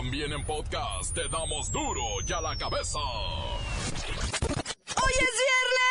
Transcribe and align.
También 0.00 0.32
en 0.32 0.42
podcast 0.46 1.14
te 1.14 1.28
damos 1.28 1.70
duro 1.70 2.00
y 2.26 2.32
a 2.32 2.40
la 2.40 2.56
cabeza. 2.56 2.98
¡Hoy 4.96 5.12
es! 5.18 5.89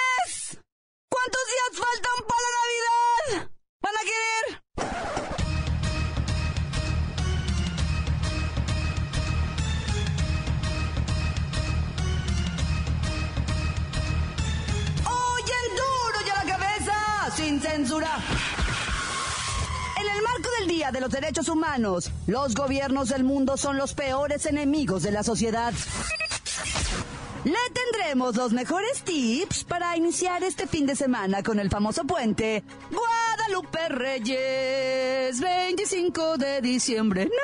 Derechos 21.19 21.49
Humanos, 21.49 22.11
los 22.27 22.55
gobiernos 22.55 23.09
del 23.09 23.25
mundo 23.25 23.57
son 23.57 23.75
los 23.75 23.93
peores 23.93 24.45
enemigos 24.45 25.03
de 25.03 25.11
la 25.11 25.21
sociedad. 25.21 25.73
Le 27.43 27.57
tendremos 27.73 28.37
los 28.37 28.53
mejores 28.53 29.01
tips 29.01 29.65
para 29.65 29.97
iniciar 29.97 30.43
este 30.43 30.65
fin 30.65 30.85
de 30.85 30.95
semana 30.95 31.43
con 31.43 31.59
el 31.59 31.69
famoso 31.69 32.05
puente 32.05 32.63
Guadalupe 32.89 33.89
Reyes, 33.89 35.41
25 35.41 36.37
de 36.37 36.61
diciembre, 36.61 37.25
Navidad. 37.25 37.35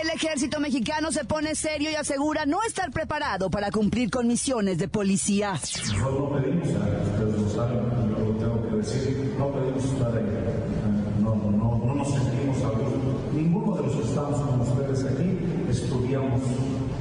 El 0.00 0.08
ejército 0.08 0.58
mexicano 0.58 1.12
se 1.12 1.26
pone 1.26 1.54
serio 1.54 1.90
y 1.90 1.96
asegura 1.96 2.46
no 2.46 2.62
estar 2.62 2.90
preparado 2.92 3.50
para 3.50 3.70
cumplir 3.70 4.08
con 4.08 4.26
misiones 4.26 4.78
de 4.78 4.88
policía. 4.88 5.52
No 5.98 6.30
pedimos, 6.30 6.68
lo 9.38 10.31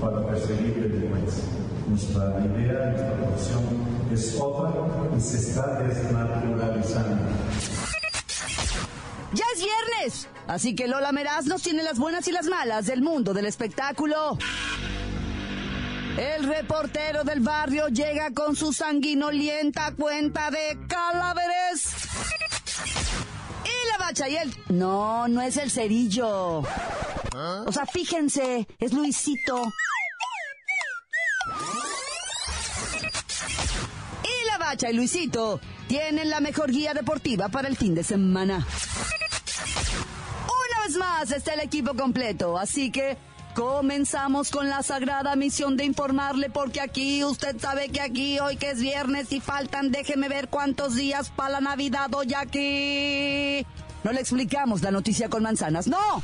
para 0.02 0.26
perseguir 0.26 0.74
delincuencia. 0.74 1.44
Nuestra 1.88 2.40
idea, 2.46 2.90
nuestra 2.90 3.14
profesión 3.14 3.64
es 4.12 4.38
otra 4.40 4.72
y 5.16 5.22
se 5.22 5.38
está 5.38 5.80
desnaturalizando. 5.80 7.24
Ya 9.34 9.46
es 9.56 9.64
viernes, 9.64 10.28
así 10.48 10.76
que 10.76 10.88
Lola 10.88 11.12
Meraz 11.12 11.46
nos 11.46 11.62
tiene 11.62 11.84
las 11.84 11.98
buenas 11.98 12.28
y 12.28 12.32
las 12.32 12.48
malas 12.48 12.88
del 12.88 13.02
mundo 13.02 13.34
del 13.34 13.46
espectáculo. 13.46 14.38
El 16.18 16.46
reportero 16.46 17.24
del 17.24 17.40
barrio 17.40 17.88
llega 17.88 18.32
con 18.32 18.56
su 18.56 18.74
sanguinolienta 18.74 19.94
cuenta 19.94 20.52
de 20.52 20.78
cadáveres. 20.88 21.94
Y 23.64 23.90
la 23.92 23.98
bacha 23.98 24.28
y 24.28 24.36
el... 24.36 24.54
No, 24.70 25.30
no 25.30 25.42
es 25.42 25.56
el 25.56 25.72
cerillo. 25.72 26.64
O 27.66 27.72
sea, 27.72 27.86
fíjense, 27.86 28.68
es 28.80 28.94
Luisito. 28.94 29.72
Y 34.24 34.48
la 34.48 34.58
bacha 34.58 34.90
y 34.90 34.94
Luisito 34.94 35.60
tienen 35.88 36.30
la 36.30 36.40
mejor 36.40 36.72
guía 36.72 36.94
deportiva 36.94 37.50
para 37.50 37.68
el 37.68 37.78
fin 37.78 37.96
de 37.96 38.04
semana. 38.04 38.66
Una 40.46 40.88
vez 40.88 40.98
más 40.98 41.32
está 41.32 41.54
el 41.54 41.62
equipo 41.62 41.94
completo, 41.96 42.58
así 42.58 42.92
que 42.92 43.18
comenzamos 43.56 44.50
con 44.50 44.70
la 44.70 44.82
sagrada 44.82 45.36
misión 45.36 45.76
de 45.76 45.84
informarle 45.84 46.50
porque 46.50 46.80
aquí 46.80 47.24
usted 47.24 47.60
sabe 47.60 47.90
que 47.90 48.00
aquí 48.00 48.40
hoy 48.40 48.56
que 48.56 48.72
es 48.72 48.80
viernes 48.80 49.32
y 49.32 49.42
faltan, 49.42 49.92
déjeme 49.92 50.30
ver 50.30 50.48
cuántos 50.48 50.96
días 50.96 51.30
para 51.30 51.50
la 51.52 51.62
Navidad 51.62 52.14
hoy 52.14 52.34
aquí. 52.34 53.66
No 54.04 54.12
le 54.12 54.22
explicamos 54.22 54.82
la 54.82 54.92
noticia 54.92 55.30
con 55.30 55.44
manzanas, 55.44 55.88
no. 55.88 56.24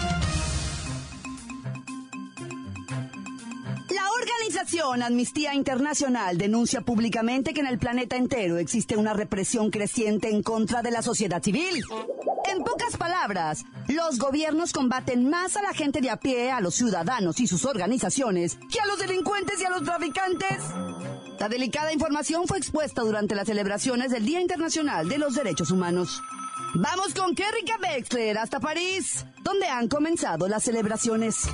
Organización 4.61 5.01
Amnistía 5.01 5.55
Internacional 5.55 6.37
denuncia 6.37 6.81
públicamente 6.81 7.51
que 7.51 7.61
en 7.61 7.65
el 7.65 7.79
planeta 7.79 8.15
entero 8.15 8.59
existe 8.59 8.95
una 8.95 9.11
represión 9.11 9.71
creciente 9.71 10.29
en 10.29 10.43
contra 10.43 10.83
de 10.83 10.91
la 10.91 11.01
sociedad 11.01 11.41
civil. 11.41 11.83
En 12.47 12.63
pocas 12.63 12.95
palabras, 12.95 13.63
los 13.87 14.19
gobiernos 14.19 14.71
combaten 14.71 15.27
más 15.27 15.57
a 15.57 15.63
la 15.63 15.73
gente 15.73 15.99
de 15.99 16.11
a 16.11 16.17
pie, 16.17 16.51
a 16.51 16.61
los 16.61 16.75
ciudadanos 16.75 17.39
y 17.39 17.47
sus 17.47 17.65
organizaciones, 17.65 18.59
que 18.71 18.79
a 18.79 18.85
los 18.85 18.99
delincuentes 18.99 19.59
y 19.59 19.65
a 19.65 19.71
los 19.71 19.83
traficantes. 19.83 20.59
La 21.39 21.49
delicada 21.49 21.91
información 21.91 22.47
fue 22.47 22.59
expuesta 22.59 23.01
durante 23.01 23.33
las 23.33 23.47
celebraciones 23.47 24.11
del 24.11 24.27
Día 24.27 24.41
Internacional 24.41 25.09
de 25.09 25.17
los 25.17 25.33
Derechos 25.33 25.71
Humanos. 25.71 26.21
Vamos 26.75 27.15
con 27.15 27.33
Kerrika 27.33 27.79
Wexler 27.81 28.37
hasta 28.37 28.59
París, 28.59 29.25
donde 29.41 29.67
han 29.67 29.87
comenzado 29.87 30.47
las 30.47 30.61
celebraciones. 30.61 31.47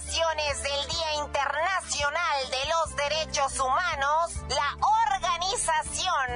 Celebraciones 0.00 0.62
del 0.62 0.88
Día 0.88 1.12
Internacional 1.14 2.50
de 2.50 2.68
los 2.68 2.96
Derechos 2.96 3.60
Humanos, 3.60 4.32
la 4.48 4.76
organización 5.12 6.30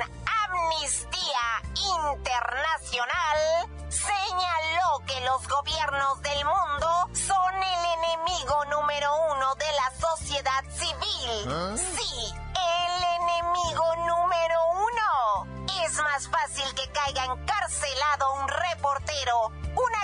Amnistía 0.47 1.63
Internacional 2.07 3.69
señaló 3.89 5.03
que 5.07 5.21
los 5.23 5.49
gobiernos 5.49 6.23
del 6.23 6.45
mundo 6.45 7.09
son 7.13 7.55
el 7.55 7.85
enemigo 7.99 8.65
número 8.67 9.11
uno 9.33 9.55
de 9.57 9.73
la 9.73 10.09
sociedad 10.09 10.65
civil. 10.71 11.79
Sí, 11.79 12.35
el 12.55 13.05
enemigo 13.23 13.97
número 14.07 14.61
uno. 14.73 15.85
Es 15.85 15.95
más 15.97 16.29
fácil 16.29 16.75
que 16.75 16.89
caiga 16.93 17.25
encarcelado 17.25 18.35
un 18.35 18.49
reportero, 18.49 19.47
un 19.75 19.95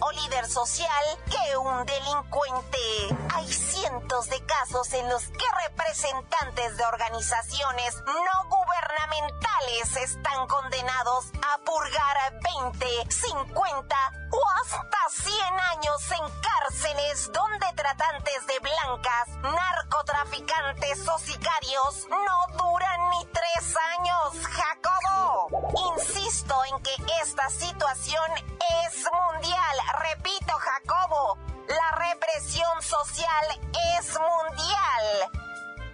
o 0.00 0.12
líder 0.12 0.46
social 0.46 1.04
que 1.26 1.56
un 1.56 1.84
delincuente. 1.86 2.78
Hay 3.34 3.52
cientos 3.52 4.28
de 4.28 4.40
casos 4.44 4.92
en 4.92 5.08
los 5.08 5.24
que 5.24 5.44
representantes 5.68 6.76
de 6.76 6.84
organizaciones 6.84 7.96
no 8.06 8.48
gubernamentales 8.48 9.96
están 9.96 10.46
condenados 10.46 11.26
a 11.42 11.58
purgar 11.64 12.40
20, 12.62 13.12
50 13.12 13.96
o 14.30 14.42
hasta 14.62 15.22
100 15.22 15.60
años 15.78 16.10
en 16.12 16.40
cárceles 16.40 17.32
donde 17.32 17.66
tratantes 17.74 18.46
de 18.46 18.58
blancas, 18.60 19.28
narcotraficantes 19.42 21.08
o 21.08 21.18
sicarios 21.18 22.06
no 22.08 22.56
duran 22.56 23.10
ni 23.10 23.26
tres 23.26 23.76
años, 23.96 24.46
Jacobo. 24.46 25.63
Insisto 25.76 26.54
en 26.70 26.82
que 26.82 26.94
esta 27.22 27.50
situación 27.50 28.30
es 28.84 29.04
mundial. 29.10 29.76
Repito, 29.98 30.52
Jacobo, 30.56 31.38
la 31.66 31.90
represión 32.10 32.82
social 32.82 33.46
es 33.98 34.08
mundial. 34.14 35.30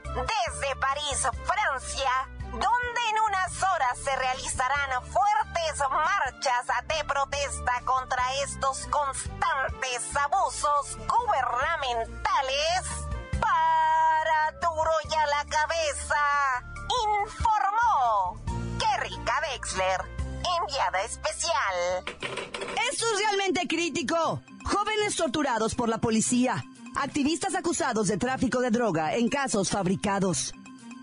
Desde 0.04 0.76
París, 0.76 1.28
Francia, 1.44 2.28
donde 2.50 3.00
en 3.10 3.20
unas 3.26 3.62
horas 3.62 3.98
se 4.04 4.14
realizarán 4.16 5.02
fuertes 5.06 5.78
marchas 5.90 6.66
de 6.88 7.04
protesta 7.04 7.80
contra 7.84 8.22
estos 8.42 8.86
constantes 8.88 10.16
abusos 10.16 10.98
gubernamentales, 11.06 12.82
para 13.40 14.52
duro 14.60 14.92
y 15.08 15.14
a 15.14 15.26
la 15.26 15.44
cabeza, 15.46 16.64
informó 17.22 18.49
Kerrika 19.10 19.34
Wexler, 19.52 20.00
enviada 20.60 21.02
especial. 21.04 22.04
Esto 22.92 23.06
es 23.14 23.20
realmente 23.26 23.66
crítico. 23.66 24.42
Jóvenes 24.64 25.16
torturados 25.16 25.74
por 25.74 25.88
la 25.88 25.98
policía. 25.98 26.64
Activistas 26.96 27.54
acusados 27.54 28.08
de 28.08 28.18
tráfico 28.18 28.60
de 28.60 28.70
droga 28.70 29.16
en 29.16 29.28
casos 29.28 29.70
fabricados. 29.70 30.54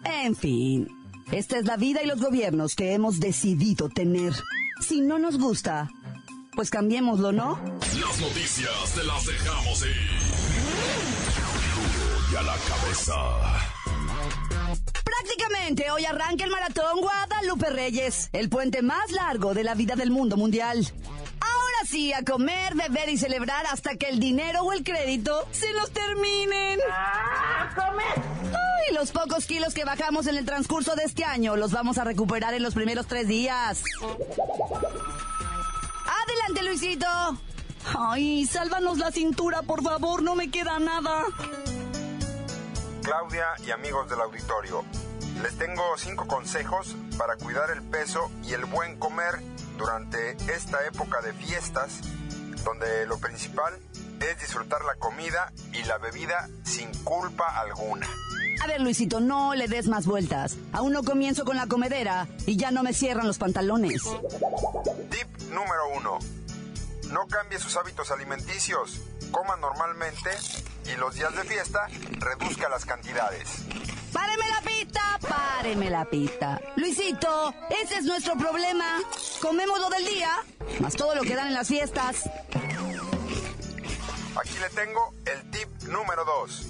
En 0.06 0.36
fin, 0.36 0.88
esta 1.32 1.58
es 1.58 1.66
la 1.66 1.76
vida 1.76 2.02
y 2.02 2.08
los 2.08 2.22
gobiernos 2.22 2.76
que 2.76 2.94
hemos 2.94 3.20
decidido 3.20 3.90
tener. 3.90 4.34
Si 4.82 5.02
no 5.02 5.20
nos 5.20 5.38
gusta, 5.38 5.90
pues 6.56 6.70
cambiémoslo, 6.70 7.32
¿no? 7.32 7.60
Las 8.00 8.20
noticias 8.20 8.94
te 8.96 9.04
las 9.04 9.26
dejamos 9.26 9.82
ir. 9.82 10.20
Y 12.32 12.36
a 12.36 12.42
la 12.42 12.56
cabeza. 12.56 13.77
Prácticamente 15.20 15.90
hoy 15.90 16.06
arranca 16.06 16.44
el 16.44 16.52
maratón 16.52 17.02
Guadalupe 17.02 17.70
Reyes, 17.72 18.30
el 18.34 18.50
puente 18.50 18.84
más 18.84 19.12
largo 19.12 19.56
de 19.56 19.64
la 19.64 19.74
vida 19.74 19.96
del 19.96 20.12
mundo 20.12 20.38
mundial. 20.38 20.86
Ahora 21.40 21.90
sí, 21.90 22.14
a 22.14 22.24
comer, 22.24 22.76
beber 22.76 23.10
y 23.10 23.18
celebrar 23.18 23.66
hasta 23.66 23.96
que 23.96 24.10
el 24.10 24.20
dinero 24.20 24.62
o 24.62 24.74
el 24.74 24.84
crédito 24.84 25.48
se 25.52 25.74
nos 25.74 25.92
terminen. 25.92 26.80
¡A 26.92 27.74
comer! 27.74 28.26
Ay, 28.44 28.94
los 28.94 29.12
pocos 29.12 29.46
kilos 29.48 29.74
que 29.74 29.86
bajamos 29.86 30.28
en 30.28 30.36
el 30.36 30.46
transcurso 30.46 30.96
de 30.96 31.06
este 31.06 31.24
año 31.24 31.56
los 31.56 31.72
vamos 31.72 31.98
a 31.98 32.04
recuperar 32.04 32.54
en 32.54 32.62
los 32.62 32.76
primeros 32.76 33.08
tres 33.08 33.28
días. 33.28 33.84
Adelante, 36.06 36.64
Luisito. 36.64 37.08
Ay, 37.98 38.46
sálvanos 38.46 39.00
la 39.00 39.12
cintura, 39.12 39.64
por 39.64 39.82
favor, 39.82 40.22
no 40.22 40.36
me 40.36 40.52
queda 40.52 40.78
nada. 40.78 41.24
Claudia 43.04 43.46
y 43.66 43.72
amigos 43.72 44.10
del 44.10 44.20
auditorio, 44.20 44.84
les 45.42 45.58
tengo 45.58 45.84
cinco 45.98 46.28
consejos 46.28 46.96
para 47.18 47.36
cuidar 47.38 47.70
el 47.72 47.82
peso 47.84 48.32
y 48.44 48.54
el 48.54 48.66
buen 48.66 48.98
comer 48.98 49.40
durante 49.78 50.32
esta 50.54 50.86
época 50.86 51.22
de 51.22 51.34
fiestas, 51.34 52.02
donde 52.64 53.06
lo 53.06 53.18
principal 53.20 53.74
es 54.20 54.40
disfrutar 54.40 54.84
la 54.84 54.96
comida 54.96 55.52
y 55.74 55.84
la 55.84 55.98
bebida 55.98 56.50
sin 56.64 56.92
culpa 57.04 57.60
alguna. 57.60 58.08
A 58.64 58.68
ver, 58.68 58.82
Luisito, 58.82 59.20
no 59.20 59.54
le 59.54 59.68
des 59.68 59.88
más 59.88 60.08
vueltas. 60.08 60.58
Aún 60.74 60.94
no 60.94 61.04
comienzo 61.04 61.46
con 61.46 61.58
la 61.58 61.68
comedera 61.68 62.28
y 62.48 62.58
ya 62.58 62.72
no 62.72 62.82
me 62.82 62.94
cierran 62.94 63.28
los 63.28 63.38
pantalones. 63.38 64.02
Tip 64.04 65.42
número 65.52 65.90
uno. 65.96 66.18
No 67.12 67.28
cambie 67.28 67.60
sus 67.60 67.78
hábitos 67.78 68.12
alimenticios. 68.12 69.02
Coma 69.32 69.56
normalmente 69.58 70.32
y 70.92 70.98
los 70.98 71.16
días 71.16 71.36
de 71.36 71.44
fiesta 71.44 71.88
reduzca 72.20 72.70
las 72.70 72.86
cantidades. 72.86 73.64
¡Páreme 74.18 74.50
la 74.50 74.62
pista! 74.62 75.20
¡Páreme 75.30 75.90
la 75.92 76.06
pista! 76.06 76.62
Luisito, 76.76 77.54
ese 77.70 78.00
es 78.00 78.06
nuestro 78.06 78.36
problema. 78.36 79.00
Comemos 79.40 79.80
lo 79.80 79.92
del 79.92 80.06
día, 80.06 80.32
más 80.80 80.96
todo 80.96 81.14
lo 81.14 81.22
que 81.22 81.36
dan 81.36 81.50
en 81.50 81.54
las 81.54 81.68
fiestas. 81.68 82.28
Aquí 84.36 84.58
le 84.60 84.70
tengo 84.70 85.14
el 85.24 85.52
tip 85.52 85.68
número 85.84 86.26
2. 86.26 86.68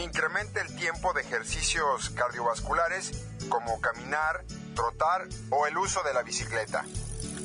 Incremente 0.00 0.60
el 0.60 0.76
tiempo 0.76 1.12
de 1.12 1.22
ejercicios 1.22 2.10
cardiovasculares 2.10 3.10
como 3.48 3.80
caminar, 3.80 4.44
trotar 4.76 5.26
o 5.50 5.66
el 5.66 5.76
uso 5.76 6.04
de 6.04 6.14
la 6.14 6.22
bicicleta. 6.22 6.84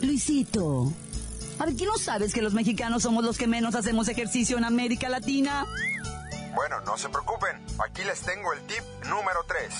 Luisito, 0.03 0.93
¿a 1.57 1.65
ver, 1.65 1.75
¿qué 1.75 1.85
no 1.87 1.97
sabes 1.97 2.31
que 2.31 2.43
los 2.43 2.53
mexicanos 2.53 3.01
somos 3.01 3.23
los 3.23 3.39
que 3.39 3.47
menos 3.47 3.73
hacemos 3.73 4.07
ejercicio 4.07 4.59
en 4.59 4.65
América 4.65 5.09
Latina? 5.09 5.65
Bueno, 6.53 6.81
no 6.81 6.97
se 6.97 7.09
preocupen, 7.09 7.65
aquí 7.83 8.03
les 8.03 8.21
tengo 8.21 8.53
el 8.53 8.65
tip 8.67 8.83
número 9.05 9.43
3. 9.47 9.73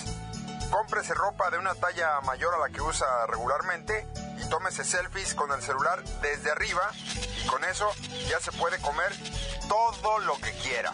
Cómprese 0.72 1.14
ropa 1.14 1.50
de 1.50 1.58
una 1.58 1.76
talla 1.76 2.22
mayor 2.22 2.56
a 2.56 2.60
la 2.60 2.70
que 2.70 2.82
usa 2.82 3.06
regularmente 3.28 4.08
y 4.42 4.50
tómese 4.50 4.86
selfies 4.86 5.34
con 5.34 5.52
el 5.52 5.62
celular 5.62 6.02
desde 6.22 6.52
arriba 6.52 6.82
y 7.44 7.48
con 7.48 7.64
eso 7.66 7.90
ya 8.30 8.40
se 8.40 8.54
puede 8.54 8.80
comer 8.80 9.12
todo 9.68 10.20
lo 10.20 10.36
que 10.38 10.52
quiera. 10.64 10.94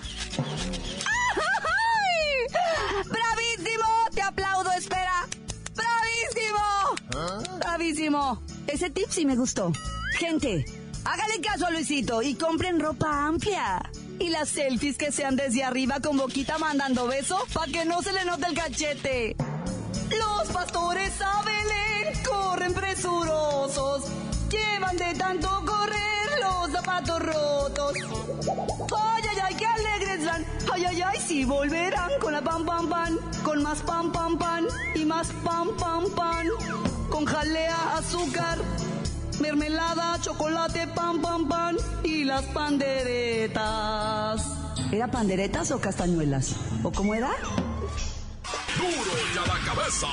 ¡Bravísimo! 3.06 4.10
Te 4.16 4.22
aplaudo, 4.24 4.72
espera. 4.72 5.28
¡Bravísimo! 5.76 7.60
¡Bravísimo! 7.60 8.42
Ese 8.66 8.90
tip 8.90 9.10
sí 9.12 9.26
me 9.26 9.36
gustó. 9.36 9.72
Gente, 10.14 10.66
hágale 11.06 11.40
caso 11.42 11.68
a 11.68 11.70
Luisito 11.70 12.24
y 12.24 12.36
compren 12.36 12.80
ropa 12.80 13.28
amplia. 13.28 13.80
Y 14.20 14.30
las 14.30 14.50
selfies 14.50 14.98
que 14.98 15.12
sean 15.12 15.36
desde 15.36 15.64
arriba 15.64 16.00
con 16.00 16.18
boquita 16.18 16.58
mandando 16.58 17.08
beso 17.08 17.38
para 17.54 17.72
que 17.72 17.86
no 17.86 18.02
se 18.02 18.14
le 18.14 18.26
note 18.26 18.48
el 18.48 18.56
cachete. 18.56 19.36
Los 20.10 20.50
pastores 20.52 21.14
saben 21.14 21.68
leer, 21.68 22.14
corren 22.24 22.74
presurosos. 22.74 24.06
Llevan 24.50 24.98
de 24.98 25.14
tanto 25.14 25.48
correr 25.66 26.30
los 26.42 26.72
zapatos 26.72 27.20
rotos. 27.22 27.94
Ay, 28.98 29.24
ay, 29.30 29.38
ay, 29.44 29.56
qué 29.56 29.66
alegres 29.66 30.26
van. 30.26 30.46
Ay, 30.74 30.86
ay, 30.86 31.02
ay, 31.02 31.20
sí 31.20 31.46
volverán 31.46 32.12
con 32.20 32.34
la 32.34 32.42
pam, 32.42 32.66
pam, 32.66 32.90
pam. 32.90 33.18
Con 33.44 33.62
más 33.62 33.80
pam, 33.82 34.12
pam, 34.12 34.38
pam. 34.38 34.66
Y 34.96 35.06
más 35.06 35.28
pam, 35.44 35.76
pam, 35.78 36.10
pam. 36.16 36.48
Con 37.10 37.26
jalea, 37.26 37.98
azúcar. 37.98 38.58
Mermelada, 39.40 40.20
chocolate, 40.22 40.88
pam, 40.88 41.22
pam, 41.22 41.48
pam. 41.48 41.78
Y 42.04 42.24
las 42.24 42.44
panderetas. 42.46 44.42
¿Era 44.92 45.12
panderetas 45.12 45.70
o 45.72 45.80
castañuelas? 45.80 46.56
¿O 46.84 46.92
cómo 46.92 47.14
era? 47.14 47.30
Duro 48.78 49.12
y 49.34 49.38
a 49.38 49.46
la 49.46 49.60
cabeza. 49.66 50.08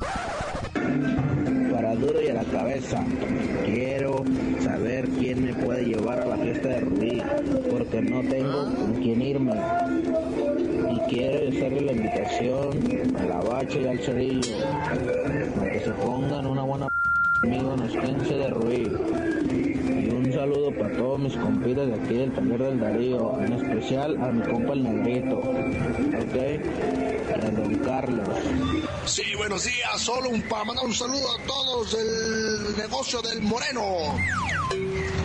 Duro 2.06 2.22
y 2.22 2.28
a 2.28 2.34
la 2.34 2.44
cabeza. 2.44 3.02
Quiero 3.66 4.26
saber 4.60 5.08
quién 5.20 5.46
me 5.46 5.54
puede 5.54 5.86
llevar 5.86 6.20
a 6.20 6.26
la 6.26 6.38
fiesta 6.38 6.68
de 6.68 6.80
Rubí, 6.82 7.22
porque 7.70 8.02
no 8.02 8.22
tengo 8.22 8.76
con 8.76 8.94
quién 9.02 9.22
irme. 9.22 9.54
Y 10.92 11.00
quiero 11.10 11.48
hacerle 11.48 11.82
la 11.82 11.92
invitación 11.94 13.16
a 13.18 13.24
la 13.26 13.40
bacha 13.40 13.80
y 13.80 13.88
al 13.88 14.00
cerillo, 14.00 14.58
para 15.56 15.72
que 15.72 15.80
se 15.80 15.92
pongan 15.92 16.46
una 16.46 16.64
buena 16.64 16.90
conmigo 17.40 17.76
en 17.76 17.88
15 17.88 18.34
de 18.36 18.50
Rubí. 18.50 18.84
Y 18.84 20.10
un 20.10 20.23
saludo 20.34 20.72
para 20.72 20.96
todos 20.96 21.20
mis 21.20 21.36
compitas 21.38 21.88
de 21.88 21.94
aquí 21.94 22.16
del 22.16 22.32
taller 22.34 22.60
del 22.60 22.80
Darío, 22.80 23.40
en 23.40 23.54
especial 23.54 24.18
a 24.22 24.32
mi 24.32 24.42
compa 24.42 24.74
el 24.74 24.84
Negrito, 24.84 25.38
¿ok? 25.38 26.36
A 27.34 27.52
don 27.52 27.76
Carlos. 27.80 28.30
Sí, 29.06 29.24
buenos 29.38 29.64
días. 29.64 30.02
Solo 30.02 30.30
un 30.30 30.42
para 30.44 30.66
mandar 30.66 30.86
un 30.86 30.94
saludo 30.94 31.28
a 31.38 31.48
todos 31.48 31.96
del 31.96 32.78
negocio 32.78 33.22
del 33.22 33.42
Moreno. 33.44 33.82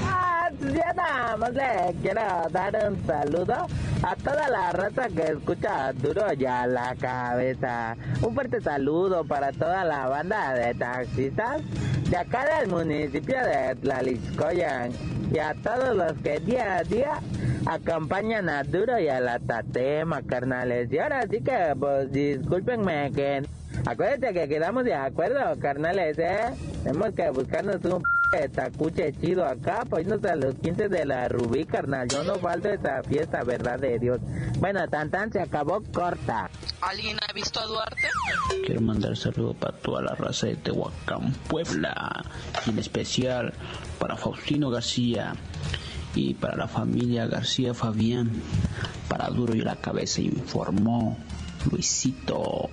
Ah, 0.07 0.51
ya 0.75 0.93
nada 0.93 1.37
más 1.39 1.55
le 1.55 1.95
quiero 2.03 2.21
dar 2.51 2.91
un 2.91 3.07
saludo 3.07 3.67
a 4.03 4.17
toda 4.17 4.49
la 4.49 4.73
raza 4.73 5.09
que 5.09 5.23
escucha 5.23 5.93
Duro 5.95 6.33
ya 6.35 6.67
la 6.67 6.95
cabeza. 6.97 7.97
Un 8.21 8.35
fuerte 8.35 8.61
saludo 8.61 9.25
para 9.25 9.53
toda 9.53 9.85
la 9.85 10.07
banda 10.07 10.53
de 10.55 10.75
taxistas 10.75 11.63
de 12.09 12.17
acá 12.17 12.59
del 12.59 12.71
municipio 12.71 13.37
de 13.37 13.75
Tlalixcoyan 13.83 14.93
y 15.33 15.39
a 15.39 15.55
todos 15.63 15.95
los 15.95 16.13
que 16.23 16.41
día 16.41 16.77
a 16.77 16.83
día 16.83 17.21
acompañan 17.67 18.49
a 18.49 18.63
Duro 18.63 18.99
y 18.99 19.09
a 19.09 19.21
la 19.21 19.39
Tatema, 19.39 20.23
carnales. 20.23 20.91
Y 20.91 20.99
ahora 20.99 21.23
sí 21.31 21.41
que, 21.43 21.75
pues, 21.79 22.11
discúlpenme 22.11 23.13
que... 23.15 23.43
Acuérdense 23.87 24.35
que 24.35 24.49
quedamos 24.49 24.85
de 24.85 24.95
acuerdo, 24.95 25.59
carnales, 25.61 26.19
¿eh? 26.19 26.55
Tenemos 26.85 27.15
que 27.15 27.31
buscarnos 27.31 27.85
un 27.85 28.03
p 28.31 28.49
tacuche 28.51 29.13
chido 29.21 29.45
acá, 29.45 29.85
pues 29.89 30.07
irnos 30.07 30.23
a 30.25 30.37
los 30.37 30.55
15 30.57 30.89
de 30.89 31.05
la 31.07 31.29
Rubí, 31.29 31.65
carnal. 31.65 32.09
Yo 32.09 32.23
no 32.25 32.35
falto 32.37 32.69
a 32.69 32.75
esa 32.75 33.03
fiesta, 33.03 33.43
verdad 33.43 33.79
de 33.79 33.99
Dios. 33.99 34.21
Bueno, 34.59 34.87
tan 34.89 35.11
tan 35.11 35.33
se 35.33 35.41
acabó 35.41 35.83
corta. 35.93 36.51
¿Alguien 36.81 37.17
ha 37.27 37.33
visto 37.33 37.61
a 37.61 37.67
Duarte? 37.67 38.09
Quiero 38.67 38.81
mandar 38.83 39.17
saludos 39.17 39.57
para 39.57 39.77
toda 39.79 40.03
la 40.03 40.15
raza 40.15 40.47
de 40.47 40.57
Tehuacán, 40.57 41.33
Puebla, 41.49 42.25
y 42.67 42.71
en 42.71 42.79
especial 42.79 43.55
para 43.99 44.17
Faustino 44.17 44.71
García 44.71 45.35
y 46.15 46.35
para 46.35 46.57
la 46.57 46.69
familia 46.69 47.27
García 47.27 47.75
Fabián. 47.75 48.31
Para 49.09 49.29
Duro 49.29 49.55
y 49.55 49.61
la 49.63 49.77
Cabeza 49.77 50.21
informó 50.21 51.17
Luisito. 51.71 52.69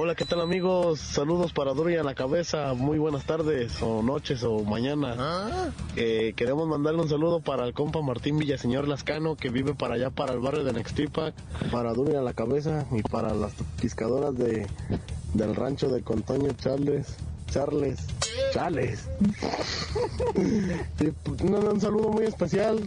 Hola, 0.00 0.14
¿qué 0.14 0.24
tal 0.24 0.40
amigos? 0.40 1.00
Saludos 1.00 1.52
para 1.52 1.72
Duro 1.72 1.90
y 1.90 1.96
a 1.96 2.04
la 2.04 2.14
cabeza. 2.14 2.72
Muy 2.74 2.98
buenas 2.98 3.24
tardes 3.24 3.82
o 3.82 4.00
noches 4.02 4.44
o 4.44 4.62
mañana. 4.62 5.72
Eh, 5.96 6.34
queremos 6.36 6.68
mandarle 6.68 7.02
un 7.02 7.08
saludo 7.08 7.40
para 7.40 7.66
el 7.66 7.72
compa 7.72 8.00
Martín 8.00 8.38
Villaseñor 8.38 8.86
Lascano 8.86 9.34
que 9.34 9.50
vive 9.50 9.74
para 9.74 9.94
allá, 9.94 10.10
para 10.10 10.34
el 10.34 10.38
barrio 10.38 10.62
de 10.62 10.72
Nextipac. 10.72 11.34
Para 11.72 11.94
Duro 11.94 12.12
y 12.12 12.16
a 12.16 12.22
la 12.22 12.32
cabeza 12.32 12.86
y 12.92 13.02
para 13.02 13.34
las 13.34 13.52
pescadoras 13.80 14.36
de, 14.36 14.68
del 15.34 15.56
rancho 15.56 15.88
de 15.88 16.02
Contoño 16.02 16.52
Charles. 16.52 17.16
Charles. 17.50 17.98
Charles. 18.52 19.08
Y, 21.00 21.10
pues, 21.10 21.40
un, 21.40 21.54
un 21.54 21.80
saludo 21.80 22.10
muy 22.10 22.24
especial 22.24 22.78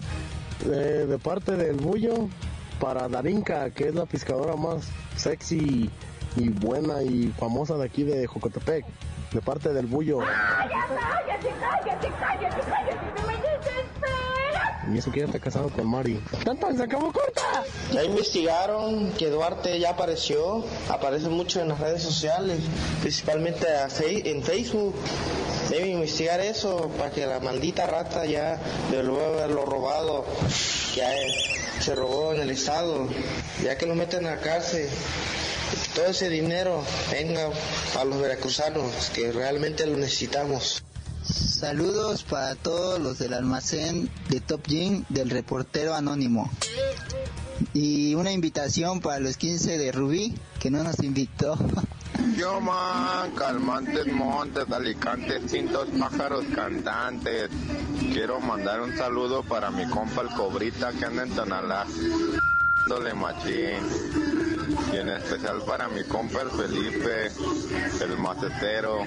eh, 0.66 1.06
de 1.10 1.18
parte 1.18 1.58
del 1.58 1.76
Bullo 1.76 2.30
para 2.82 3.08
Darinka, 3.08 3.70
que 3.70 3.90
es 3.90 3.96
la 3.96 4.06
pescadora 4.08 4.56
más 4.56 4.88
sexy 5.16 5.90
y 6.36 6.50
buena 6.50 7.04
y 7.04 7.32
famosa 7.38 7.78
de 7.78 7.86
aquí 7.86 8.04
de 8.04 8.26
Jocotepec, 8.26 8.84
de 9.32 9.42
parte 9.42 9.72
del 9.72 9.86
Bullo. 9.86 10.18
¡Cállate, 10.18 10.76
cállate, 11.00 12.12
cállate, 12.20 12.60
cállate! 12.70 13.22
¡No 13.22 13.28
me 13.28 13.34
desesperas! 13.36 14.94
Y 14.94 14.98
eso 14.98 15.12
que 15.12 15.20
ya 15.20 15.26
está 15.28 15.40
casado 15.40 15.70
con 15.70 15.88
Mari. 15.88 16.20
¡Tanta, 16.44 16.74
se 16.74 16.84
acabó 16.84 17.14
corta! 17.14 17.64
Ya 17.94 18.04
investigaron 18.04 19.12
que 19.14 19.30
Duarte 19.30 19.80
ya 19.80 19.92
apareció, 19.92 20.66
aparece 20.90 21.30
mucho 21.30 21.62
en 21.62 21.68
las 21.68 21.80
redes 21.80 22.02
sociales, 22.02 22.62
principalmente 23.02 23.68
en 24.26 24.42
Facebook. 24.42 24.96
debe 25.70 25.88
investigar 25.90 26.40
eso 26.40 26.90
para 26.98 27.12
que 27.12 27.28
la 27.28 27.40
maldita 27.40 27.86
rata 27.86 28.26
ya 28.26 28.58
devuelva 28.90 29.46
lo 29.48 29.66
robado 29.66 30.26
que 30.96 31.04
se 31.82 31.96
robó 31.96 32.34
en 32.34 32.42
el 32.42 32.52
estado, 32.52 33.08
ya 33.64 33.78
que 33.78 33.86
lo 33.86 33.96
meten 33.96 34.26
a 34.28 34.36
la 34.36 34.42
cárcel. 34.42 34.88
Todo 35.96 36.08
ese 36.08 36.30
dinero 36.30 36.84
venga 37.12 37.50
a 38.00 38.04
los 38.04 38.22
veracruzanos 38.22 39.10
que 39.14 39.32
realmente 39.32 39.86
lo 39.88 39.98
necesitamos. 39.98 40.84
Saludos 41.24 42.24
para 42.24 42.56
todos 42.56 43.00
los 43.00 43.20
del 43.20 43.34
almacén 43.34 44.10
de 44.30 44.42
Top 44.42 44.68
Gym 44.68 45.06
del 45.10 45.30
reportero 45.30 45.94
anónimo. 45.96 46.50
Y 47.74 48.16
una 48.16 48.32
invitación 48.32 49.02
para 49.02 49.20
los 49.20 49.38
15 49.38 49.78
de 49.78 49.92
Rubí, 49.92 50.36
que 50.60 50.72
no 50.72 50.84
nos 50.84 51.00
invitó. 51.00 51.58
Yo 52.36 52.60
man, 52.62 53.32
calmantes 53.32 54.08
montes, 54.14 54.72
alicantes, 54.72 55.50
cintos, 55.50 55.90
pájaros 56.00 56.46
cantantes. 56.54 57.50
Quiero 58.14 58.40
mandar 58.40 58.82
un 58.82 58.96
saludo 58.96 59.44
para 59.44 59.72
mi 59.72 59.86
compa 59.88 60.22
el 60.22 60.30
Cobrita 60.30 60.92
que 60.92 61.06
anda 61.06 61.24
en 61.24 61.36
Tonalá. 61.36 61.86
Dole 62.88 63.14
machín. 63.14 63.88
Y 64.92 64.98
en 64.98 65.10
especial 65.10 65.62
para 65.66 65.88
mi 65.90 66.04
compa 66.04 66.42
el 66.42 66.52
Felipe, 66.52 67.32
el 68.02 68.18
macetero, 68.18 69.00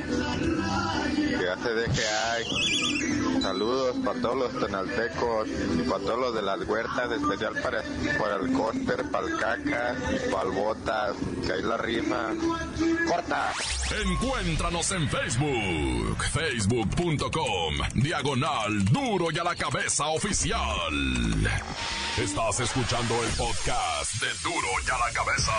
que 1.16 1.48
hace 1.48 1.74
de 1.74 1.84
que 1.90 2.06
hay. 2.06 3.42
Saludos 3.42 3.96
para 4.04 4.20
todos 4.20 4.36
los 4.36 4.52
tonaltecos 4.60 5.48
y 5.48 5.82
para 5.82 6.00
todos 6.04 6.18
los 6.18 6.34
de 6.34 6.42
las 6.42 6.60
huertas, 6.66 7.10
especial 7.12 7.54
para, 7.62 7.82
para 8.18 8.36
el 8.36 8.52
Coster, 8.52 9.10
para 9.10 9.26
el 9.26 9.36
Caca 9.38 9.96
y 10.10 10.30
para 10.30 10.48
el 10.48 10.50
Botas, 10.54 11.16
que 11.44 11.52
hay 11.52 11.62
la 11.62 11.76
rifa. 11.76 12.30
¡Corta! 13.06 13.52
Encuéntranos 14.02 14.90
en 14.92 15.08
Facebook, 15.08 16.24
facebook.com, 16.32 17.74
diagonal 17.94 18.84
duro 18.86 19.26
y 19.30 19.38
a 19.38 19.44
la 19.44 19.54
cabeza 19.54 20.06
oficial. 20.06 20.60
Estás 22.18 22.60
escuchando 22.60 23.24
el 23.24 23.30
podcast 23.30 24.22
de 24.22 24.28
duro 24.44 24.68
y 24.86 24.90
a 24.90 24.98
la 24.98 25.12
cabeza. 25.12 25.52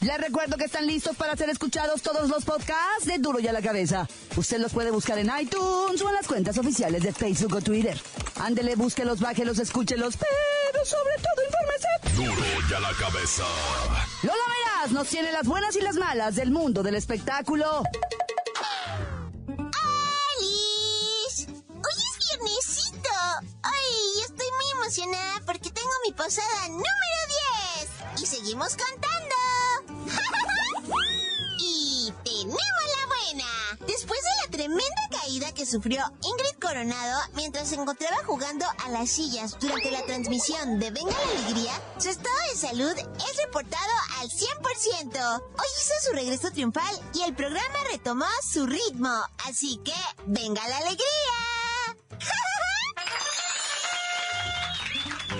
Les 0.00 0.18
recuerdo 0.18 0.56
que 0.56 0.64
están 0.64 0.84
listos 0.84 1.16
para 1.16 1.36
ser 1.36 1.50
escuchados 1.50 2.02
todos 2.02 2.28
los 2.28 2.44
podcasts 2.44 3.06
de 3.06 3.18
Duro 3.18 3.38
y 3.38 3.46
a 3.46 3.52
la 3.52 3.62
Cabeza. 3.62 4.08
Usted 4.36 4.58
los 4.58 4.72
puede 4.72 4.90
buscar 4.90 5.18
en 5.18 5.30
iTunes 5.40 6.02
o 6.02 6.08
en 6.08 6.14
las 6.14 6.26
cuentas 6.26 6.58
oficiales 6.58 7.04
de 7.04 7.12
Facebook 7.12 7.54
o 7.54 7.60
Twitter. 7.60 7.98
Ándele, 8.40 8.74
búsquelos, 8.74 9.20
bájelos, 9.20 9.60
escúchelos, 9.60 10.16
pero 10.16 10.84
sobre 10.84 11.14
todo 11.22 11.46
infórmese. 11.46 12.34
Duro 12.34 12.48
y 12.68 12.74
a 12.74 12.80
la 12.80 12.92
Cabeza. 12.92 13.44
Lola 14.24 14.44
Meraz 14.48 14.90
nos 14.90 15.08
tiene 15.08 15.32
las 15.32 15.46
buenas 15.46 15.76
y 15.76 15.80
las 15.80 15.94
malas 15.94 16.34
del 16.34 16.50
mundo 16.50 16.82
del 16.82 16.96
espectáculo. 16.96 17.84
Porque 25.44 25.70
tengo 25.70 25.90
mi 26.06 26.12
posada 26.12 26.68
número 26.68 26.86
10! 28.14 28.22
Y 28.22 28.26
seguimos 28.26 28.76
cantando. 28.76 29.34
y 31.58 32.12
tenemos 32.22 32.54
la 32.54 33.06
buena. 33.08 33.44
Después 33.88 34.20
de 34.22 34.44
la 34.44 34.50
tremenda 34.52 35.08
caída 35.10 35.52
que 35.52 35.66
sufrió 35.66 36.04
Ingrid 36.22 36.60
Coronado 36.60 37.20
mientras 37.34 37.70
se 37.70 37.74
encontraba 37.74 38.18
jugando 38.24 38.64
a 38.84 38.90
las 38.90 39.10
sillas 39.10 39.58
durante 39.58 39.90
la 39.90 40.04
transmisión 40.04 40.78
de 40.78 40.92
Venga 40.92 41.10
la 41.10 41.40
Alegría, 41.40 41.72
su 41.98 42.10
estado 42.10 42.36
de 42.52 42.56
salud 42.56 42.96
es 42.96 43.36
reportado 43.44 43.92
al 44.20 44.28
100%. 44.30 45.42
Hoy 45.42 45.66
hizo 45.80 46.08
su 46.08 46.12
regreso 46.12 46.52
triunfal 46.52 46.94
y 47.14 47.22
el 47.22 47.34
programa 47.34 47.78
retomó 47.90 48.26
su 48.48 48.64
ritmo. 48.64 49.12
Así 49.44 49.80
que, 49.84 49.94
¡venga 50.26 50.68
la 50.68 50.76
alegría! 50.76 51.00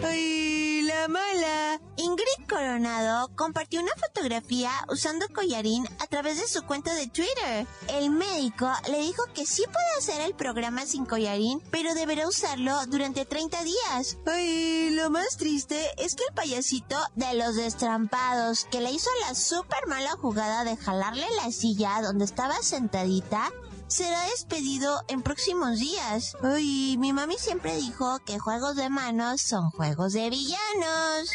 ¡Ay, 0.07 0.83
la 0.83 1.09
mala! 1.09 1.81
Ingrid 1.97 2.49
Coronado 2.49 3.31
compartió 3.37 3.81
una 3.81 3.93
fotografía 3.97 4.71
usando 4.89 5.27
collarín 5.29 5.87
a 5.99 6.07
través 6.07 6.41
de 6.41 6.47
su 6.47 6.63
cuenta 6.65 6.93
de 6.95 7.07
Twitter. 7.07 7.67
El 7.89 8.11
médico 8.11 8.71
le 8.91 8.99
dijo 8.99 9.23
que 9.35 9.47
sí 9.47 9.65
puede 9.65 9.99
hacer 9.99 10.21
el 10.21 10.35
programa 10.35 10.85
sin 10.87 11.07
collarín, 11.07 11.63
pero 11.71 11.95
deberá 11.95 12.29
usarlo 12.29 12.75
durante 12.89 13.25
30 13.25 13.63
días. 13.65 14.19
Ay, 14.27 14.91
lo 14.91 15.11
más 15.11 15.37
triste 15.37 15.91
es 15.97 16.15
que 16.15 16.25
el 16.29 16.35
payasito 16.35 16.97
de 17.15 17.35
los 17.35 17.57
destrampados, 17.57 18.67
que 18.71 18.81
le 18.81 18.93
hizo 18.93 19.11
la 19.27 19.35
súper 19.35 19.87
mala 19.87 20.13
jugada 20.13 20.65
de 20.65 20.77
jalarle 20.77 21.27
la 21.43 21.51
silla 21.51 22.03
donde 22.03 22.25
estaba 22.25 22.55
sentadita, 22.63 23.51
será 23.88 24.23
despedido 24.31 25.03
en 25.09 25.23
próximos 25.23 25.79
días. 25.79 26.37
Ay, 26.43 26.97
mi 26.99 27.12
mami 27.12 27.37
siempre 27.38 27.76
dijo 27.76 28.19
que 28.25 28.38
juegos 28.38 28.76
de 28.76 28.88
manos 28.91 29.41
son 29.41 29.71
juegos 29.71 30.12
de 30.12 30.31
villanos. 30.31 31.31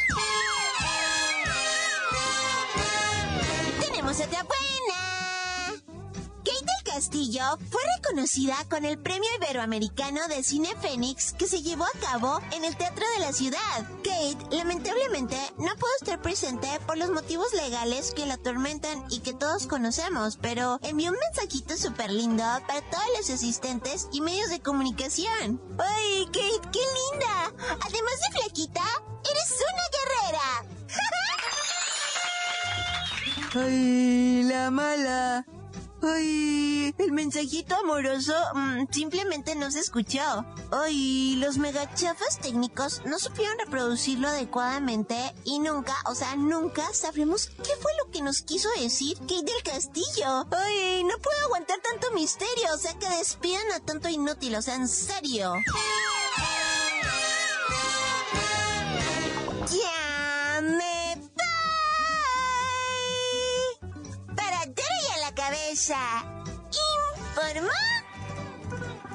Tenemos 3.82 4.20
otra 4.20 4.44
buena. 4.44 4.69
Castillo 7.00 7.58
fue 7.72 7.80
reconocida 7.96 8.58
con 8.70 8.84
el 8.84 9.00
Premio 9.00 9.30
Iberoamericano 9.38 10.28
de 10.28 10.44
Cine 10.44 10.76
Fénix 10.82 11.32
que 11.32 11.48
se 11.48 11.62
llevó 11.62 11.86
a 11.86 12.00
cabo 12.02 12.42
en 12.52 12.66
el 12.66 12.76
Teatro 12.76 13.06
de 13.16 13.22
la 13.22 13.32
Ciudad. 13.32 13.88
Kate, 14.04 14.54
lamentablemente, 14.54 15.38
no 15.60 15.74
pudo 15.76 15.90
estar 16.02 16.22
presente 16.22 16.68
por 16.86 16.98
los 16.98 17.10
motivos 17.10 17.54
legales 17.54 18.12
que 18.14 18.26
la 18.26 18.34
atormentan 18.34 19.06
y 19.10 19.20
que 19.20 19.34
todos 19.34 19.66
conocemos, 19.66 20.36
pero 20.42 20.78
envió 20.82 21.12
un 21.12 21.18
mensajito 21.18 21.78
súper 21.78 22.12
lindo 22.12 22.44
para 22.68 22.82
todos 22.82 23.06
los 23.18 23.30
asistentes 23.30 24.10
y 24.12 24.20
medios 24.20 24.50
de 24.50 24.60
comunicación. 24.60 25.62
¡Ay, 25.80 26.26
Kate, 26.26 26.70
qué 26.74 26.82
linda! 27.14 27.54
Además 27.80 28.20
de 28.28 28.42
flaquita, 28.42 28.84
eres 29.24 29.56
una 29.72 29.88
guerrera. 29.96 30.66
¡Ay, 33.66 34.44
la 34.44 34.70
mala! 34.70 35.46
Ay, 36.02 36.94
el 36.98 37.12
mensajito 37.12 37.76
amoroso 37.76 38.34
mm, 38.54 38.86
simplemente 38.92 39.56
no 39.56 39.70
se 39.70 39.80
escuchó. 39.80 40.46
Ay, 40.72 41.36
los 41.38 41.58
megachafas 41.58 42.40
técnicos 42.40 43.02
no 43.06 43.20
supieron 43.20 43.58
reproducirlo 43.60 44.30
adecuadamente 44.30 45.16
y 45.44 45.60
nunca, 45.60 45.96
o 46.06 46.16
sea, 46.16 46.36
nunca 46.36 46.94
sabremos 46.94 47.48
qué 47.48 47.72
fue 47.82 47.92
lo 48.04 48.12
que 48.12 48.22
nos 48.22 48.42
quiso 48.42 48.70
decir 48.80 49.18
Kate 49.20 49.44
del 49.44 49.64
Castillo. 49.64 50.48
Ay, 50.52 51.04
no 51.04 51.18
puedo 51.18 51.40
aguantar 51.46 51.80
tanto 51.82 52.12
misterio, 52.14 52.74
o 52.74 52.78
sea, 52.78 52.98
que 52.98 53.10
despidan 53.18 53.72
a 53.74 53.80
tanto 53.80 54.10
inútil, 54.10 54.56
o 54.56 54.62
sea, 54.62 54.76
en 54.76 54.88
serio. 54.88 55.54
Informó 65.82 67.72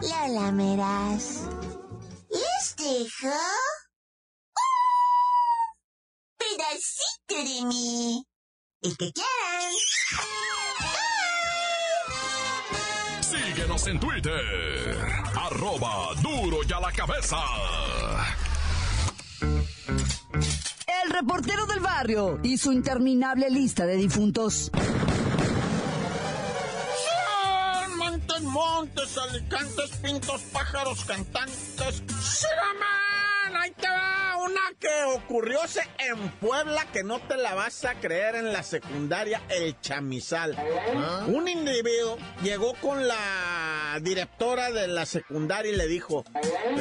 Lola 0.01 0.51
Meraz. 0.51 1.43
Les 2.31 2.77
dejo 2.79 3.35
un 4.57 4.79
pedacito 6.39 7.37
de 7.37 7.67
mí. 7.67 8.27
El 8.81 8.97
que 8.97 9.13
quieran. 9.13 9.73
Síguenos 13.21 13.87
en 13.87 14.01
Twitter. 14.01 14.97
Arroba 15.37 16.15
duro 16.23 16.61
y 16.67 16.73
a 16.73 16.81
la 16.81 16.93
cabeza. 16.93 17.43
El 21.03 21.11
reportero 21.11 21.67
del 21.67 21.81
barrio 21.81 22.41
y 22.43 22.57
su 22.57 22.73
interminable 22.73 23.51
lista 23.51 23.85
de 23.85 23.97
difuntos. 23.97 24.71
Montes, 28.55 29.19
alicantes, 29.19 29.91
pintos, 30.01 30.41
pájaros, 30.53 31.05
cantantes. 31.07 32.05
¡Siraman! 32.23 33.57
Ahí 33.61 33.73
te 33.73 33.89
va 33.89 34.37
una 34.45 34.61
que 34.79 34.89
ocurrióse 35.13 35.81
en 35.99 36.31
Puebla 36.39 36.87
que 36.93 37.03
no 37.03 37.19
te 37.19 37.37
la 37.37 37.55
vas 37.55 37.85
a 37.85 37.95
creer 37.95 38.37
en 38.37 38.53
la 38.53 38.63
secundaria 38.63 39.43
El 39.49 39.81
Chamizal. 39.81 40.57
Un 41.27 41.49
individuo 41.49 42.17
llegó 42.45 42.75
con 42.75 43.09
la 43.09 43.99
directora 44.01 44.71
de 44.71 44.87
la 44.87 45.05
secundaria 45.05 45.73
y 45.73 45.77
le 45.77 45.89
dijo, 45.89 46.25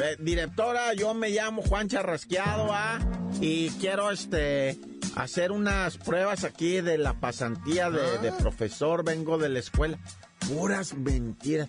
"Eh, 0.00 0.16
directora, 0.20 0.94
yo 0.94 1.12
me 1.12 1.30
llamo 1.30 1.60
Juan 1.62 1.88
Charrasqueado, 1.88 2.68
¿ah? 2.72 3.00
Y 3.40 3.70
quiero 3.80 4.12
este 4.12 4.78
hacer 5.16 5.50
unas 5.50 5.96
pruebas 5.98 6.44
aquí 6.44 6.80
de 6.80 6.98
la 6.98 7.14
pasantía 7.14 7.90
de, 7.90 8.18
de 8.18 8.30
profesor, 8.30 9.04
vengo 9.04 9.38
de 9.38 9.48
la 9.48 9.58
escuela. 9.58 9.98
Puras 10.48 10.94
mentiras. 10.94 11.68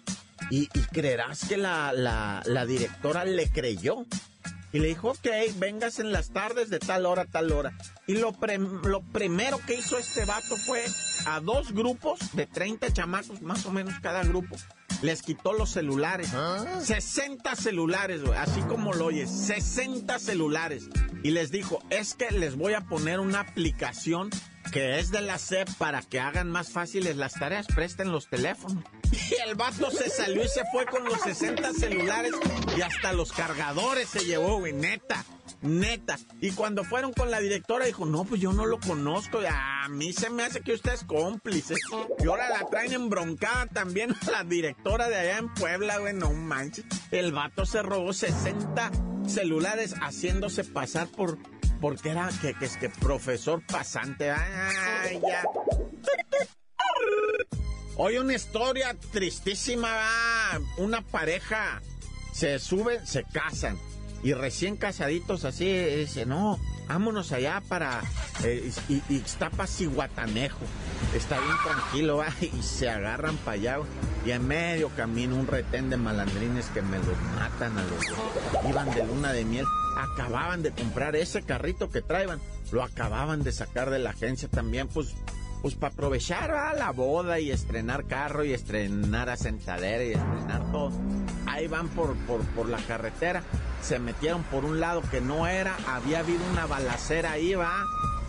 Y, 0.50 0.64
y 0.74 0.80
creerás 0.92 1.46
que 1.48 1.58
la, 1.58 1.94
la, 1.94 2.42
la 2.46 2.66
directora 2.66 3.26
le 3.26 3.50
creyó. 3.50 4.06
Y 4.74 4.80
le 4.80 4.88
dijo, 4.90 5.12
ok, 5.12 5.28
vengas 5.58 6.00
en 6.00 6.12
las 6.12 6.32
tardes 6.32 6.70
de 6.70 6.80
tal 6.80 7.06
hora 7.06 7.22
a 7.22 7.26
tal 7.26 7.52
hora. 7.54 7.78
Y 8.08 8.16
lo, 8.16 8.34
prim- 8.34 8.82
lo 8.84 9.02
primero 9.02 9.58
que 9.66 9.76
hizo 9.76 9.98
este 9.98 10.26
vato 10.26 10.58
fue 10.58 10.84
a 11.26 11.40
dos 11.40 11.72
grupos 11.72 12.20
de 12.34 12.46
30 12.46 12.92
chamacos, 12.92 13.42
más 13.42 13.66
o 13.66 13.72
menos 13.72 13.94
cada 14.02 14.24
grupo, 14.26 14.58
les 15.02 15.22
quitó 15.22 15.54
los 15.54 15.70
celulares. 15.70 16.30
60 16.82 17.56
celulares, 17.56 18.22
así 18.38 18.60
como 18.64 18.92
lo 18.94 19.06
oyes, 19.06 19.30
60 19.32 20.20
celulares. 20.20 20.90
Y 21.24 21.32
les 21.32 21.52
dijo, 21.52 21.82
es 21.90 22.14
que 22.14 22.30
les 22.32 22.58
voy 22.58 22.74
a 22.74 22.82
poner 22.82 23.22
una 23.22 23.40
aplicación 23.40 24.30
que 24.76 25.00
es 25.00 25.10
de 25.10 25.22
la 25.22 25.38
SEP 25.38 25.70
para 25.78 26.02
que 26.02 26.20
hagan 26.20 26.52
más 26.52 26.70
fáciles 26.70 27.16
las 27.16 27.36
tareas, 27.36 27.66
presten 27.66 28.12
los 28.12 28.28
teléfonos. 28.28 28.84
Y 29.10 29.36
el 29.48 29.56
vato 29.56 29.90
se 29.90 30.10
salió 30.10 30.44
y 30.44 30.50
se 30.50 30.64
fue 30.70 30.86
con 30.86 31.06
los 31.06 31.22
60 31.22 31.72
celulares 31.72 32.34
y 32.76 32.82
hasta 32.82 33.14
los 33.14 33.32
cargadores 33.32 34.10
se 34.10 34.26
llevó, 34.26 34.60
güey, 34.60 34.74
neta, 34.74 35.24
neta. 35.62 36.20
Y 36.42 36.52
cuando 36.52 36.84
fueron 36.84 37.14
con 37.14 37.32
la 37.32 37.40
directora 37.40 37.86
dijo, 37.86 38.06
no, 38.06 38.26
pues 38.26 38.42
yo 38.42 38.52
no 38.52 38.66
lo 38.66 38.78
conozco, 38.82 39.40
a 39.50 39.88
mí 39.88 40.12
se 40.12 40.30
me 40.30 40.44
hace 40.44 40.60
que 40.60 40.74
usted 40.74 40.92
es 40.92 41.06
cómplice. 41.06 41.76
Y 42.20 42.28
ahora 42.28 42.50
la 42.50 42.68
traen 42.70 42.92
embroncada 42.92 43.68
también 43.68 44.14
a 44.28 44.32
la 44.32 44.44
directora 44.44 45.08
de 45.08 45.16
allá 45.16 45.38
en 45.38 45.54
Puebla, 45.54 46.00
güey, 46.00 46.14
no 46.14 46.34
manches. 46.34 46.84
El 47.12 47.32
vato 47.32 47.66
se 47.66 47.82
robó 47.82 48.12
60 48.12 48.92
celulares 49.26 49.96
haciéndose 50.02 50.66
pasar 50.66 51.08
por... 51.08 51.38
Porque 51.82 52.10
era 52.10 52.30
que, 52.42 52.54
que 52.54 52.66
es 52.66 52.78
que 52.78 52.90
profesor 52.90 53.62
pasante. 53.66 54.32
Ay, 54.32 55.22
ya. 55.22 55.44
Hoy 57.98 58.18
una 58.18 58.34
historia 58.34 58.96
tristísima, 59.12 59.90
una 60.78 61.02
pareja 61.02 61.82
se 62.34 62.60
suben, 62.60 63.06
se 63.08 63.24
casan 63.24 63.78
y 64.26 64.34
recién 64.34 64.76
casaditos 64.76 65.46
así 65.46 65.72
dice, 65.72 66.26
no, 66.26 66.60
vámonos 66.88 67.32
allá 67.32 67.62
para 67.70 68.02
eh, 68.44 68.72
y, 68.90 68.96
y 69.08 69.18
Ixtapas 69.18 69.82
y 69.82 69.86
Guatanejo. 69.86 70.66
Está 71.16 71.40
bien 71.40 71.56
tranquilo, 71.64 72.18
va, 72.18 72.28
y 72.42 72.64
se 72.64 72.90
agarran 72.90 73.38
para 73.38 73.52
allá 73.54 73.78
y 74.26 74.32
en 74.32 74.48
medio 74.48 74.90
camino 74.90 75.36
un 75.36 75.46
retén 75.46 75.92
de 75.92 75.98
malandrines 75.98 76.66
que 76.70 76.82
me 76.82 76.98
los 76.98 77.18
matan 77.36 77.78
a 77.78 77.84
los. 77.84 78.68
Iban 78.68 78.94
de 78.96 79.06
luna 79.06 79.32
de 79.32 79.46
miel, 79.46 79.66
acababan 79.98 80.64
de 80.64 80.72
comprar 80.72 81.16
ese 81.16 81.42
carrito 81.42 81.90
que 81.90 82.02
traían, 82.02 82.40
lo 82.72 82.84
acababan 82.84 83.44
de 83.44 83.52
sacar 83.52 83.90
de 83.90 84.00
la 84.00 84.12
agencia 84.12 84.50
también, 84.50 84.88
pues 84.88 85.16
pues 85.66 85.74
para 85.74 85.94
aprovechar 85.94 86.52
la 86.78 86.92
boda 86.92 87.40
y 87.40 87.50
estrenar 87.50 88.06
carro 88.06 88.44
y 88.46 88.54
estrenar 88.54 89.32
asentadera 89.32 90.04
y 90.04 90.12
estrenar 90.12 90.72
todo. 90.72 90.92
Ahí 91.48 91.66
van 91.66 91.88
por, 91.88 92.16
por, 92.28 92.42
por 92.50 92.70
la 92.70 92.78
carretera, 92.78 93.42
se 93.82 93.98
metieron 93.98 94.44
por 94.44 94.64
un 94.64 94.80
lado 94.80 95.02
que 95.10 95.22
no 95.22 95.48
era, 95.48 95.76
había 95.88 96.20
habido 96.20 96.42
una 96.52 96.68
balacera 96.68 97.32
ahí, 97.32 97.56
va. 97.56 97.84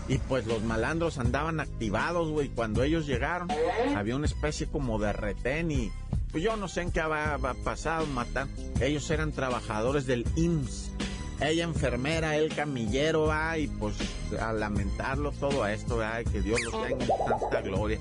Y 0.08 0.16
pues 0.16 0.46
los 0.46 0.62
malandros 0.62 1.18
andaban 1.18 1.60
activados, 1.60 2.30
güey. 2.30 2.48
Cuando 2.48 2.82
ellos 2.82 3.06
llegaron, 3.06 3.48
había 3.94 4.16
una 4.16 4.24
especie 4.24 4.66
como 4.66 4.98
de 4.98 5.12
retén 5.12 5.70
y 5.70 5.92
pues 6.32 6.42
yo 6.42 6.56
no 6.56 6.68
sé 6.68 6.82
en 6.82 6.90
qué 6.90 7.00
había 7.00 7.38
pasado, 7.64 8.06
matan. 8.06 8.48
Ellos 8.80 9.10
eran 9.10 9.32
trabajadores 9.32 10.06
del 10.06 10.24
IMSS. 10.36 10.92
Ella 11.40 11.64
enfermera, 11.64 12.36
él 12.36 12.54
camillero, 12.54 13.26
va, 13.26 13.58
y 13.58 13.66
pues 13.66 13.94
a 14.40 14.52
lamentarlo 14.52 15.32
todo 15.32 15.66
esto, 15.66 15.98
va, 15.98 16.24
que 16.24 16.40
Dios 16.40 16.60
los 16.62 16.72
tenga 16.86 17.04
en 17.04 17.10
tanta 17.28 17.60
gloria. 17.60 17.98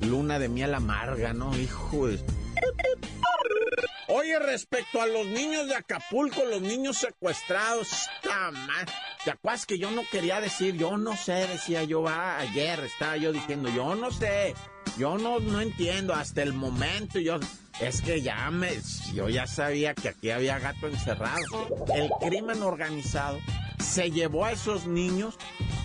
Luna 0.00 0.38
de 0.38 0.48
miel 0.48 0.74
amarga, 0.74 1.32
¿no? 1.32 1.56
Hijo 1.56 2.06
de... 2.06 2.18
Oye, 4.08 4.38
respecto 4.38 5.02
a 5.02 5.06
los 5.06 5.26
niños 5.26 5.66
de 5.68 5.74
Acapulco, 5.74 6.42
los 6.44 6.62
niños 6.62 6.96
secuestrados, 6.96 8.08
mal. 8.26 8.86
¿Te 9.22 9.32
acuerdas 9.32 9.66
que 9.66 9.78
yo 9.78 9.90
no 9.90 10.02
quería 10.10 10.40
decir, 10.40 10.76
yo 10.76 10.96
no 10.96 11.14
sé, 11.14 11.46
decía 11.46 11.82
yo, 11.82 12.02
va, 12.02 12.38
ayer 12.38 12.80
estaba 12.80 13.18
yo 13.18 13.32
diciendo, 13.32 13.68
yo 13.68 13.94
no 13.94 14.10
sé, 14.10 14.54
yo 14.98 15.16
no, 15.16 15.38
no 15.38 15.60
entiendo, 15.60 16.12
hasta 16.12 16.42
el 16.42 16.52
momento 16.52 17.20
yo, 17.20 17.38
es 17.80 18.02
que 18.02 18.20
ya 18.20 18.50
me, 18.50 18.70
yo 19.14 19.28
ya 19.28 19.46
sabía 19.46 19.94
que 19.94 20.08
aquí 20.08 20.30
había 20.30 20.58
gato 20.58 20.88
encerrado. 20.88 21.86
El 21.94 22.10
crimen 22.20 22.62
organizado 22.62 23.38
se 23.78 24.10
llevó 24.10 24.44
a 24.44 24.52
esos 24.52 24.86
niños, 24.86 25.36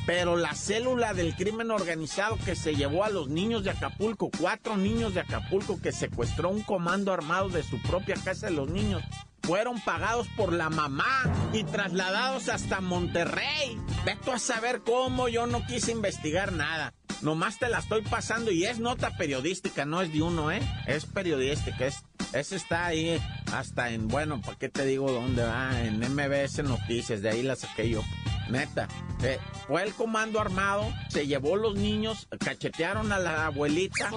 pero 0.07 0.35
la 0.35 0.55
célula 0.55 1.13
del 1.13 1.35
crimen 1.35 1.69
organizado 1.69 2.37
que 2.43 2.55
se 2.55 2.75
llevó 2.75 3.03
a 3.03 3.09
los 3.09 3.29
niños 3.29 3.63
de 3.63 3.69
Acapulco, 3.69 4.31
cuatro 4.37 4.77
niños 4.77 5.13
de 5.13 5.21
Acapulco 5.21 5.79
que 5.79 5.91
secuestró 5.91 6.49
un 6.49 6.63
comando 6.63 7.13
armado 7.13 7.49
de 7.49 7.61
su 7.61 7.79
propia 7.83 8.15
casa 8.15 8.47
de 8.47 8.53
los 8.53 8.69
niños, 8.69 9.03
fueron 9.43 9.79
pagados 9.81 10.27
por 10.35 10.53
la 10.53 10.69
mamá 10.69 11.23
y 11.51 11.63
trasladados 11.65 12.49
hasta 12.49 12.81
Monterrey. 12.81 13.77
Veto 14.05 14.31
a 14.31 14.39
saber 14.39 14.81
cómo, 14.83 15.27
yo 15.27 15.45
no 15.47 15.65
quise 15.67 15.91
investigar 15.91 16.53
nada. 16.53 16.93
Nomás 17.23 17.57
te 17.57 17.69
la 17.69 17.79
estoy 17.79 18.01
pasando 18.01 18.51
y 18.51 18.65
es 18.65 18.79
nota 18.79 19.15
periodística, 19.15 19.85
no 19.85 20.01
es 20.01 20.11
de 20.11 20.21
uno, 20.21 20.51
¿eh? 20.51 20.61
Es 20.87 21.05
periodística, 21.05 21.85
es, 21.85 22.03
ese 22.33 22.57
está 22.57 22.85
ahí 22.85 23.17
hasta 23.53 23.91
en, 23.91 24.09
bueno, 24.09 24.41
¿para 24.41 24.57
qué 24.57 24.67
te 24.67 24.85
digo 24.85 25.09
dónde 25.09 25.41
va? 25.41 25.81
En 25.81 25.99
MBS 25.99 26.63
Noticias, 26.63 27.21
de 27.21 27.29
ahí 27.29 27.41
la 27.41 27.55
saqué 27.55 27.89
yo. 27.89 28.03
Neta, 28.49 28.89
eh, 29.23 29.39
fue 29.67 29.83
el 29.83 29.93
comando 29.93 30.41
armado, 30.41 30.91
se 31.07 31.25
llevó 31.25 31.55
los 31.55 31.75
niños, 31.75 32.27
cachetearon 32.39 33.13
a 33.13 33.19
la 33.19 33.45
abuelita, 33.45 34.11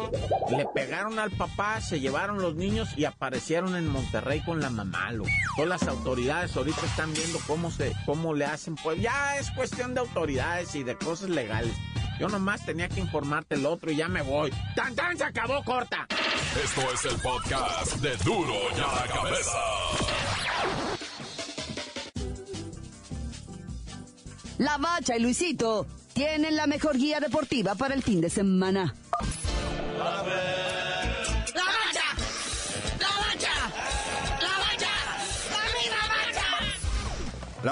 le 0.51 0.67
pegaron 0.75 1.21
al 1.21 1.31
papá, 1.31 1.81
se 1.81 2.01
llevaron 2.01 2.43
los 2.43 2.57
niños 2.57 2.89
y 2.97 3.05
aparecieron 3.05 3.77
en 3.77 3.87
Monterrey 3.87 4.41
con 4.41 4.61
la 4.61 4.69
mamá. 4.69 5.13
Todas 5.55 5.69
las 5.69 5.89
autoridades 5.89 6.57
ahorita 6.57 6.85
están 6.85 7.15
viendo 7.15 7.39
cómo 7.47 7.71
se, 7.71 7.93
cómo 8.05 8.35
le 8.35 8.47
hacen, 8.47 8.75
pues 8.75 9.01
ya 9.01 9.39
es 9.39 9.53
cuestión 9.53 9.95
de 9.95 10.01
autoridades 10.01 10.75
y 10.75 10.83
de 10.83 10.97
cosas 10.97 11.31
legales. 11.31 11.73
Yo 12.19 12.29
nomás 12.29 12.65
tenía 12.65 12.89
que 12.89 13.01
informarte 13.01 13.57
el 13.57 13.67
otro 13.67 13.91
y 13.91 13.97
ya 13.97 14.09
me 14.09 14.23
voy. 14.23 14.51
¡Tan, 14.75 14.95
tan! 14.95 15.17
Se 15.17 15.25
acabó 15.25 15.63
corta. 15.65 16.07
Esto 16.63 16.81
es 16.93 17.05
el 17.05 17.21
podcast 17.21 17.97
de 17.97 18.17
Duro 18.25 18.55
y 18.75 18.81
a 18.81 19.07
la 19.07 19.13
Cabeza. 19.13 19.59
La 24.59 24.79
Bacha 24.79 25.17
y 25.17 25.21
Luisito 25.21 25.87
tienen 26.15 26.57
la 26.57 26.67
mejor 26.67 26.97
guía 26.97 27.21
deportiva 27.21 27.75
para 27.75 27.95
el 27.95 28.03
fin 28.03 28.23
de 28.23 28.31
semana. 28.31 28.95
¡La 29.99 30.23
bacha! 30.23 30.56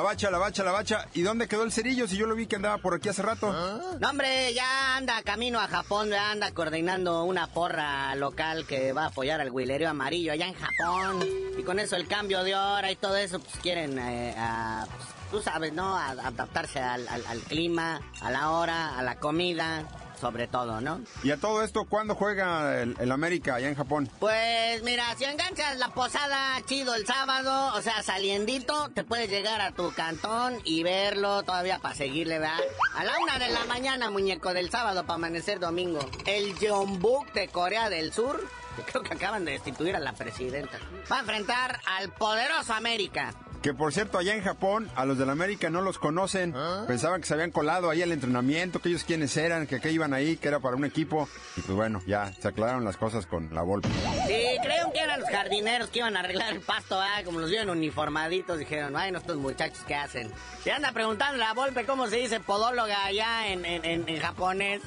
Bacha, 0.01 0.31
la 0.31 0.39
bacha, 0.39 0.65
la 0.65 0.73
bacha. 0.73 1.07
¿Y 1.15 1.23
dónde 1.23 1.47
quedó 1.49 1.63
el 1.63 1.73
cerillo 1.73 2.07
si 2.09 2.17
yo 2.17 2.27
lo 2.27 2.35
vi 2.35 2.47
que 2.47 2.57
andaba 2.57 2.79
por 2.79 2.95
aquí 2.95 3.09
hace 3.09 3.23
rato? 3.23 3.53
No, 4.01 4.09
hombre, 4.09 4.53
ya 4.55 4.97
anda 4.97 5.23
camino 5.23 5.61
a 5.61 5.69
Japón, 5.69 6.11
ya 6.11 6.31
anda 6.31 6.51
coordinando 6.53 7.25
una 7.25 7.47
porra 7.49 8.15
local 8.15 8.67
que 8.67 8.93
va 8.93 9.05
a 9.05 9.07
apoyar 9.09 9.41
al 9.41 9.51
huilerio 9.51 9.89
amarillo 9.91 10.33
allá 10.33 10.47
en 10.49 10.55
Japón. 10.55 11.25
Y 11.59 11.63
con 11.63 11.79
eso 11.79 11.97
el 11.97 12.07
cambio 12.09 12.43
de 12.45 12.55
hora 12.55 12.91
y 12.91 12.97
todo 12.97 13.17
eso, 13.17 13.39
pues 13.41 13.55
quieren, 13.63 13.99
eh, 13.99 14.35
a, 14.39 14.87
pues, 14.97 15.09
tú 15.31 15.43
sabes, 15.43 15.73
¿no? 15.73 15.97
A- 15.97 16.11
adaptarse 16.11 16.81
al, 16.81 17.07
al- 17.09 17.27
al 17.27 17.41
clima, 17.41 18.01
a 18.21 18.31
la 18.31 18.51
hora, 18.51 18.99
a 18.99 19.03
la 19.03 19.17
comida, 19.17 19.85
sobre 20.25 20.47
todo, 20.47 20.81
¿no? 20.81 21.03
¿Y 21.23 21.33
a 21.33 21.37
todo 21.37 21.63
esto 21.63 21.85
cuándo 21.85 22.15
juega 22.15 22.81
el, 22.81 22.97
el 22.99 23.13
América 23.13 23.57
allá 23.57 23.69
en 23.69 23.75
Japón? 23.75 24.09
Pues 24.21 24.83
mira, 24.83 25.05
si 25.19 25.25
enganchas 25.25 25.77
la 25.77 25.89
posada 25.91 26.63
chido 26.65 26.95
el 26.95 27.07
sábado, 27.07 27.75
o 27.75 27.83
sea, 27.83 28.03
saliendito, 28.03 28.89
te 28.95 29.05
puedes 29.05 29.29
llegar 29.29 29.61
a 29.61 29.73
tu 29.73 29.93
cantón 29.93 30.57
y 30.65 30.83
verlo 30.83 31.43
todavía 31.43 31.79
para 31.79 31.95
seguirle, 31.95 32.39
¿verdad? 32.39 32.57
A 32.95 33.05
la 33.05 33.19
una 33.19 33.39
de 33.39 33.51
la 33.51 33.67
mañana, 33.67 34.09
muñeco, 34.11 34.55
del 34.55 34.71
sábado 34.71 35.03
para 35.03 35.17
amanecer 35.17 35.61
domingo. 35.61 36.01
El 36.25 36.57
Jeonbuk 36.57 37.31
de 37.35 37.49
Corea 37.49 37.91
del 37.91 38.11
Sur, 38.11 38.49
que 38.77 38.83
creo 38.83 39.03
que 39.03 39.13
acaban 39.13 39.45
de 39.45 39.53
destituir 39.53 39.95
a 39.95 40.01
la 40.01 40.15
presidenta, 40.15 40.79
va 41.13 41.17
a 41.19 41.21
enfrentar 41.21 41.81
al 41.85 42.11
poderoso 42.13 42.73
América. 42.73 43.35
Que 43.65 43.73
por 43.73 43.95
cierto, 43.95 44.19
allá 44.19 44.35
en 44.35 44.43
Japón, 44.43 44.91
a 44.95 45.07
los 45.07 45.17
del 45.17 45.31
América 45.31 45.71
no 45.71 45.81
los 45.81 45.99
conocen. 45.99 46.55
Pensaban 46.87 47.23
que 47.23 47.27
se 47.27 47.33
habían 47.33 47.51
colado 47.51 47.89
ahí 47.89 48.03
al 48.03 48.13
entrenamiento, 48.13 48.79
que 48.79 48.91
ellos 48.91 49.05
quiénes 49.05 49.35
eran, 49.39 49.67
que, 49.67 49.81
que 49.81 49.91
iban 49.91 50.13
ahí, 50.13 50.37
que 50.37 50.49
era 50.49 50.61
para 50.61 50.77
un 50.77 50.85
equipo. 50.85 51.31
Y 51.57 51.63
pues 51.63 51.75
bueno, 51.75 52.03
ya 52.07 52.31
se 52.35 52.47
aclararon 52.49 52.85
las 52.85 52.99
cosas 52.99 53.25
con 53.25 53.49
la 53.55 53.63
Volpe. 53.63 53.89
Sí, 54.27 54.59
creyeron 54.63 54.93
que 54.93 55.01
eran 55.01 55.19
los 55.19 55.31
jardineros 55.31 55.89
que 55.89 56.01
iban 56.01 56.15
a 56.15 56.21
arreglar 56.21 56.53
el 56.53 56.61
pasto, 56.61 57.01
ah, 57.01 57.23
como 57.25 57.41
los 57.41 57.49
vieron 57.49 57.71
uniformaditos, 57.71 58.59
dijeron, 58.59 58.95
ay, 58.99 59.13
estos 59.17 59.39
muchachos, 59.39 59.79
¿qué 59.89 59.95
hacen? 59.95 60.31
Se 60.63 60.71
anda 60.71 60.93
preguntando 60.93 61.39
la 61.39 61.55
Volpe 61.55 61.87
cómo 61.87 62.07
se 62.07 62.17
dice 62.17 62.41
podóloga 62.41 63.07
allá 63.07 63.47
en, 63.49 63.65
en, 63.65 63.83
en- 63.87 64.07
en 64.11 64.21
japonés. 64.21 64.83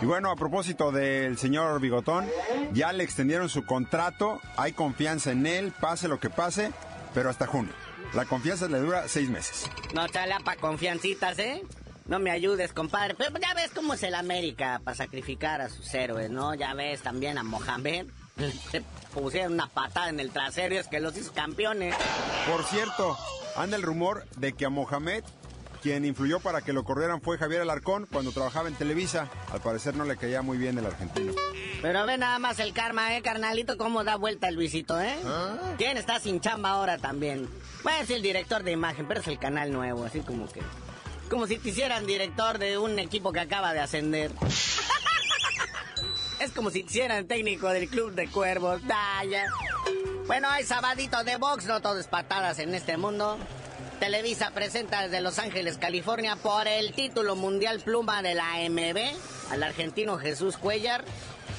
Y 0.00 0.06
bueno, 0.06 0.30
a 0.30 0.36
propósito 0.36 0.92
del 0.92 1.36
señor 1.38 1.80
Bigotón, 1.80 2.24
ya 2.72 2.92
le 2.92 3.02
extendieron 3.02 3.48
su 3.48 3.64
contrato, 3.64 4.40
hay 4.56 4.72
confianza 4.72 5.32
en 5.32 5.44
él, 5.44 5.72
pase 5.80 6.06
lo 6.06 6.20
que 6.20 6.30
pase, 6.38 6.70
pero 7.14 7.30
hasta 7.30 7.48
junio. 7.48 7.72
La 8.14 8.24
confianza 8.24 8.68
le 8.68 8.78
dura 8.78 9.08
seis 9.08 9.28
meses. 9.28 9.68
No 9.92 10.06
chala 10.06 10.38
pa' 10.38 10.54
confiancitas, 10.54 11.36
¿eh? 11.40 11.64
No 12.06 12.20
me 12.20 12.30
ayudes, 12.30 12.72
compadre. 12.72 13.16
Pero 13.18 13.36
ya 13.40 13.54
ves 13.54 13.72
cómo 13.74 13.94
es 13.94 14.02
el 14.04 14.14
América 14.14 14.80
para 14.84 14.96
sacrificar 14.96 15.60
a 15.60 15.68
sus 15.68 15.92
héroes, 15.92 16.30
¿no? 16.30 16.54
Ya 16.54 16.74
ves 16.74 17.02
también 17.02 17.38
a 17.38 17.42
Mohamed. 17.42 18.06
se 18.70 18.82
pusieron 19.12 19.54
una 19.54 19.66
patada 19.66 20.10
en 20.10 20.20
el 20.20 20.30
trasero 20.30 20.76
y 20.76 20.78
es 20.78 20.86
que 20.86 21.00
los 21.00 21.16
hizo 21.16 21.32
campeones. 21.32 21.96
Por 22.48 22.62
cierto, 22.64 23.18
anda 23.56 23.76
el 23.76 23.82
rumor 23.82 24.24
de 24.36 24.52
que 24.52 24.64
a 24.64 24.70
Mohamed, 24.70 25.24
quien 25.78 26.04
influyó 26.04 26.40
para 26.40 26.62
que 26.62 26.72
lo 26.72 26.84
corrieran 26.84 27.20
fue 27.20 27.38
Javier 27.38 27.62
Alarcón 27.62 28.06
cuando 28.10 28.32
trabajaba 28.32 28.68
en 28.68 28.74
Televisa. 28.74 29.28
Al 29.52 29.60
parecer 29.60 29.96
no 29.96 30.04
le 30.04 30.16
caía 30.16 30.42
muy 30.42 30.58
bien 30.58 30.78
el 30.78 30.86
argentino. 30.86 31.32
Pero 31.80 32.06
ve 32.06 32.18
nada 32.18 32.38
más 32.38 32.58
el 32.58 32.72
karma, 32.72 33.16
¿eh, 33.16 33.22
carnalito? 33.22 33.76
Cómo 33.76 34.04
da 34.04 34.16
vuelta 34.16 34.48
el 34.48 34.56
Luisito, 34.56 35.00
¿eh? 35.00 35.16
¿Quién 35.76 35.96
está 35.96 36.20
sin 36.20 36.40
chamba 36.40 36.70
ahora 36.70 36.98
también? 36.98 37.48
Bueno, 37.82 38.00
es 38.02 38.10
el 38.10 38.22
director 38.22 38.62
de 38.62 38.72
imagen, 38.72 39.06
pero 39.06 39.20
es 39.20 39.28
el 39.28 39.38
canal 39.38 39.72
nuevo, 39.72 40.04
así 40.04 40.20
como 40.20 40.48
que... 40.48 40.60
Como 41.30 41.46
si 41.46 41.58
te 41.58 41.68
hicieran 41.68 42.06
director 42.06 42.58
de 42.58 42.78
un 42.78 42.98
equipo 42.98 43.32
que 43.32 43.40
acaba 43.40 43.74
de 43.74 43.80
ascender. 43.80 44.32
es 46.40 46.52
como 46.52 46.70
si 46.70 46.82
te 46.82 46.90
hicieran 46.90 47.26
técnico 47.26 47.68
del 47.68 47.88
club 47.88 48.14
de 48.14 48.28
cuervos. 48.28 48.80
Vaya. 48.86 49.46
Bueno, 50.26 50.48
hay 50.48 50.64
sabadito 50.64 51.24
de 51.24 51.36
box, 51.36 51.66
no 51.66 51.80
todo 51.80 51.98
es 51.98 52.06
patadas 52.06 52.58
en 52.58 52.74
este 52.74 52.96
mundo. 52.96 53.38
Televisa 53.98 54.52
presenta 54.52 55.02
desde 55.02 55.20
Los 55.20 55.40
Ángeles, 55.40 55.76
California, 55.76 56.36
por 56.36 56.68
el 56.68 56.92
título 56.92 57.34
mundial 57.34 57.80
pluma 57.80 58.22
de 58.22 58.34
la 58.34 58.54
AMB 58.54 58.98
al 59.50 59.62
argentino 59.62 60.18
Jesús 60.18 60.56
Cuellar, 60.56 61.04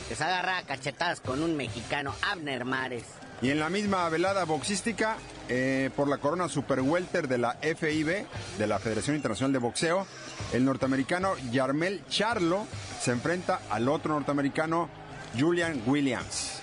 que 0.07 0.15
se 0.15 0.23
agarra 0.23 0.57
a 0.57 0.63
cachetadas 0.63 1.19
con 1.19 1.43
un 1.43 1.57
mexicano, 1.57 2.15
Abner 2.31 2.63
Mares. 2.63 3.03
Y 3.41 3.51
en 3.51 3.59
la 3.59 3.69
misma 3.69 4.07
velada 4.07 4.45
boxística, 4.45 5.17
eh, 5.49 5.89
por 5.95 6.07
la 6.07 6.17
corona 6.17 6.47
super 6.47 6.79
welter 6.79 7.27
de 7.27 7.37
la 7.37 7.57
FIB, 7.61 8.25
de 8.57 8.67
la 8.67 8.79
Federación 8.79 9.17
Internacional 9.17 9.51
de 9.51 9.59
Boxeo, 9.59 10.07
el 10.53 10.63
norteamericano 10.63 11.33
Yarmel 11.51 12.05
Charlo 12.07 12.65
se 13.01 13.11
enfrenta 13.11 13.61
al 13.69 13.89
otro 13.89 14.13
norteamericano 14.13 14.89
Julian 15.37 15.81
Williams. 15.85 16.58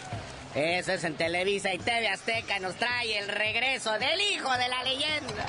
Eso 0.57 0.93
es 0.93 1.05
en 1.05 1.17
Televisa 1.17 1.75
y 1.75 1.79
TV 1.79 2.09
Azteca 2.09 2.59
nos 2.61 2.77
trae 2.77 3.19
el 3.19 3.29
regreso 3.29 3.93
del 3.99 4.19
hijo 4.33 4.51
de 4.53 4.69
la 4.69 4.85
leyenda. 4.85 5.45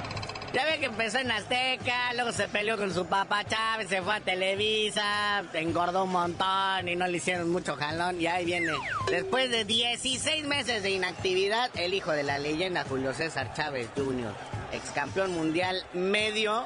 Ya 0.52 0.66
ve 0.66 0.80
que 0.80 0.88
empezó 0.88 1.20
en 1.20 1.32
Azteca, 1.32 2.12
luego 2.14 2.34
se 2.34 2.50
peleó 2.50 2.78
con 2.78 2.94
su 2.94 3.06
papá 3.06 3.46
Chávez, 3.46 3.88
se 3.88 4.02
fue 4.02 4.16
a 4.16 4.20
Televisa, 4.20 5.46
engordó 5.54 6.04
un 6.04 6.12
montón 6.12 6.90
y 6.90 6.98
no 6.98 7.08
le 7.08 7.18
hicieron 7.18 7.50
mucho 7.50 7.78
jalón. 7.78 8.20
Y 8.20 8.28
ahí 8.28 8.44
viene, 8.44 8.74
después 9.10 9.50
de 9.50 9.64
16 9.64 10.46
meses 10.46 10.84
de 10.84 10.90
inactividad, 10.90 11.70
el 11.76 11.94
hijo 11.94 12.12
de 12.12 12.24
la 12.24 12.38
leyenda 12.38 12.84
Julio 12.84 13.14
César 13.14 13.54
Chávez 13.54 13.88
Jr., 13.96 14.34
ex 14.74 14.92
campeón 14.92 15.32
mundial 15.34 15.86
medio 15.94 16.66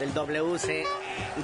del 0.00 0.12
WC, 0.12 0.84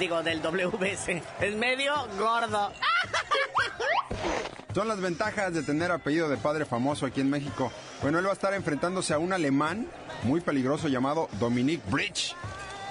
digo 0.01 0.25
del 0.25 0.43
WBC, 0.43 1.23
es 1.41 1.55
medio 1.55 1.95
gordo. 2.19 2.73
Son 4.75 4.89
las 4.89 5.01
ventajas 5.01 5.53
de 5.53 5.63
tener 5.63 5.91
apellido 5.91 6.31
de 6.31 6.39
padre 6.39 6.65
famoso 6.65 7.05
aquí 7.05 7.21
en 7.21 7.29
México. 7.29 7.71
Bueno, 8.01 8.19
él 8.19 8.27
va 8.27 8.31
a 8.31 8.35
estar 8.35 8.55
enfrentándose 8.55 9.13
a 9.13 9.19
un 9.19 9.35
alemán 9.35 9.87
muy 10.23 10.41
peligroso 10.41 10.89
llamado 10.89 11.29
Dominic 11.39 11.83
Bridge. 11.91 12.35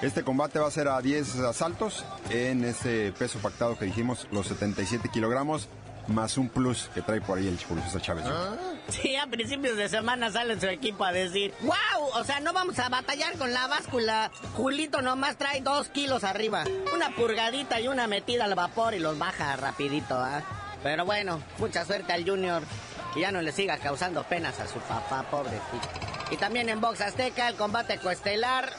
Este 0.03 0.23
combate 0.23 0.59
va 0.59 0.67
a 0.67 0.71
ser 0.71 0.87
a 0.87 1.01
10 1.01 1.39
asaltos 1.39 2.05
en 2.29 2.65
ese 2.65 3.13
peso 3.17 3.39
pactado 3.39 3.77
que 3.77 3.85
dijimos, 3.85 4.27
los 4.31 4.47
77 4.47 5.09
kilogramos, 5.09 5.69
más 6.07 6.37
un 6.37 6.49
plus 6.49 6.89
que 6.93 7.01
trae 7.01 7.21
por 7.21 7.39
ahí 7.39 7.47
el 7.47 7.57
César 7.57 8.01
Chávez. 8.01 8.25
Sí, 8.89 9.15
a 9.15 9.25
principios 9.27 9.75
de 9.77 9.89
semana 9.89 10.31
sale 10.31 10.59
su 10.59 10.67
equipo 10.67 11.03
a 11.03 11.11
decir, 11.11 11.53
wow, 11.61 12.09
o 12.13 12.23
sea, 12.23 12.39
no 12.41 12.53
vamos 12.53 12.77
a 12.79 12.89
batallar 12.89 13.37
con 13.37 13.53
la 13.53 13.67
báscula. 13.67 14.31
Julito 14.55 15.01
nomás 15.01 15.37
trae 15.37 15.61
dos 15.61 15.87
kilos 15.89 16.23
arriba. 16.23 16.63
Una 16.93 17.15
purgadita 17.15 17.79
y 17.79 17.87
una 17.87 18.07
metida 18.07 18.45
al 18.45 18.55
vapor 18.55 18.93
y 18.93 18.99
los 18.99 19.17
baja 19.17 19.55
rapidito, 19.55 20.15
¿ah? 20.15 20.43
Pero 20.83 21.05
bueno, 21.05 21.41
mucha 21.57 21.85
suerte 21.85 22.13
al 22.13 22.27
Junior. 22.27 22.63
Y 23.15 23.21
ya 23.21 23.31
no 23.31 23.41
le 23.41 23.51
siga 23.51 23.77
causando 23.77 24.23
penas 24.23 24.59
a 24.59 24.67
su 24.67 24.79
papá, 24.79 25.23
pobrecito. 25.29 25.87
Y 26.31 26.37
también 26.37 26.69
en 26.69 26.79
Box 26.79 27.01
Azteca, 27.01 27.49
el 27.49 27.55
combate 27.55 27.97
coestelar. 27.97 28.71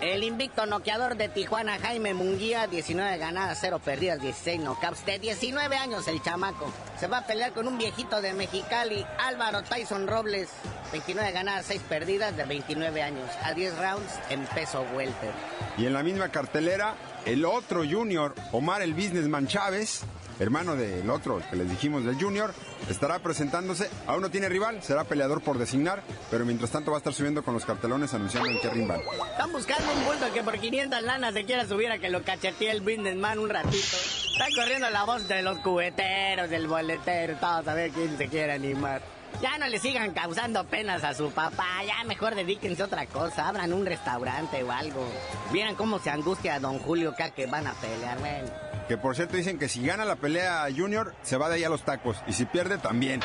El 0.00 0.24
invicto 0.24 0.64
noqueador 0.64 1.18
de 1.18 1.28
Tijuana, 1.28 1.78
Jaime 1.78 2.14
Munguía, 2.14 2.66
19 2.66 3.18
ganadas, 3.18 3.58
0 3.60 3.82
perdidas, 3.84 4.18
16 4.22 4.58
knockouts. 4.58 5.04
De 5.04 5.18
19 5.18 5.76
años 5.76 6.08
el 6.08 6.22
chamaco. 6.22 6.72
Se 6.98 7.06
va 7.06 7.18
a 7.18 7.26
pelear 7.26 7.52
con 7.52 7.68
un 7.68 7.76
viejito 7.76 8.22
de 8.22 8.32
Mexicali, 8.32 9.04
Álvaro 9.18 9.62
Tyson 9.62 10.06
Robles. 10.06 10.48
29 10.92 11.32
ganadas, 11.32 11.66
6 11.66 11.82
perdidas, 11.86 12.34
de 12.34 12.44
29 12.44 13.02
años. 13.02 13.28
A 13.42 13.52
10 13.52 13.76
rounds 13.76 14.18
en 14.30 14.46
peso 14.46 14.86
welter. 14.94 15.32
Y 15.76 15.84
en 15.84 15.92
la 15.92 16.02
misma 16.02 16.30
cartelera, 16.30 16.94
el 17.26 17.44
otro 17.44 17.82
junior, 17.86 18.34
Omar 18.52 18.80
el 18.80 18.94
Businessman 18.94 19.48
Chávez, 19.48 20.00
hermano 20.40 20.74
del 20.74 21.08
otro 21.10 21.40
que 21.48 21.56
les 21.56 21.70
dijimos 21.70 22.04
del 22.04 22.20
Junior, 22.20 22.52
estará 22.88 23.18
presentándose. 23.20 23.88
Aún 24.06 24.22
no 24.22 24.30
tiene 24.30 24.48
rival, 24.48 24.82
será 24.82 25.04
peleador 25.04 25.42
por 25.42 25.58
designar, 25.58 26.02
pero 26.30 26.44
mientras 26.44 26.70
tanto 26.70 26.90
va 26.90 26.96
a 26.96 26.98
estar 26.98 27.12
subiendo 27.12 27.44
con 27.44 27.54
los 27.54 27.64
cartelones 27.64 28.12
anunciando 28.14 28.48
en 28.48 28.60
qué 28.60 28.70
rival. 28.70 29.02
Están 29.30 29.52
buscando 29.52 29.92
un 29.92 30.04
bulto 30.04 30.32
que 30.32 30.42
por 30.42 30.58
500 30.58 31.02
lanas 31.02 31.34
se 31.34 31.44
quiera 31.44 31.66
subir 31.66 31.90
a 31.92 31.98
que 31.98 32.08
lo 32.08 32.22
cachetee 32.24 32.70
el 32.70 32.80
businessman 32.80 33.38
un 33.38 33.50
ratito. 33.50 33.76
Está 33.76 34.46
corriendo 34.56 34.88
la 34.90 35.04
voz 35.04 35.28
de 35.28 35.42
los 35.42 35.58
cubeteros, 35.58 36.48
del 36.48 36.66
boletero, 36.66 37.36
todos 37.36 37.68
a 37.68 37.74
ver 37.74 37.90
quién 37.90 38.16
se 38.16 38.28
quiere 38.28 38.52
animar. 38.52 39.02
Ya 39.42 39.56
no 39.58 39.68
le 39.68 39.78
sigan 39.78 40.12
causando 40.12 40.64
penas 40.64 41.04
a 41.04 41.14
su 41.14 41.30
papá, 41.30 41.82
ya 41.86 42.04
mejor 42.04 42.34
dedíquense 42.34 42.82
a 42.82 42.86
otra 42.86 43.06
cosa, 43.06 43.48
abran 43.48 43.72
un 43.72 43.86
restaurante 43.86 44.62
o 44.62 44.72
algo. 44.72 45.06
Vieran 45.52 45.76
cómo 45.76 45.98
se 45.98 46.10
angustia 46.10 46.54
a 46.54 46.60
don 46.60 46.78
Julio 46.78 47.10
acá 47.10 47.30
que 47.30 47.46
van 47.46 47.66
a 47.66 47.72
pelear, 47.74 48.18
bueno. 48.18 48.69
Que 48.90 48.98
por 48.98 49.14
cierto 49.14 49.36
dicen 49.36 49.56
que 49.56 49.68
si 49.68 49.86
gana 49.86 50.04
la 50.04 50.16
pelea 50.16 50.66
Junior, 50.76 51.14
se 51.22 51.36
va 51.36 51.48
de 51.48 51.54
ahí 51.54 51.62
a 51.62 51.68
los 51.68 51.84
tacos. 51.84 52.16
Y 52.26 52.32
si 52.32 52.44
pierde, 52.44 52.76
también. 52.76 53.20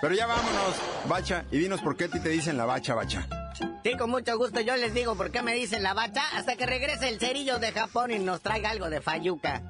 Pero 0.00 0.14
ya 0.14 0.28
vámonos, 0.28 0.76
bacha, 1.08 1.44
y 1.50 1.58
dinos 1.58 1.80
por 1.80 1.96
qué 1.96 2.04
a 2.04 2.08
ti 2.08 2.20
te 2.20 2.28
dicen 2.28 2.56
la 2.56 2.64
bacha, 2.64 2.94
bacha. 2.94 3.26
Sí, 3.82 3.96
con 3.96 4.10
mucho 4.10 4.38
gusto 4.38 4.60
yo 4.60 4.76
les 4.76 4.94
digo 4.94 5.16
por 5.16 5.32
qué 5.32 5.42
me 5.42 5.52
dicen 5.52 5.82
la 5.82 5.94
bacha 5.94 6.22
hasta 6.36 6.54
que 6.54 6.66
regrese 6.66 7.08
el 7.08 7.18
cerillo 7.18 7.58
de 7.58 7.72
Japón 7.72 8.12
y 8.12 8.20
nos 8.20 8.40
traiga 8.40 8.70
algo 8.70 8.88
de 8.88 9.00
fayuca. 9.00 9.62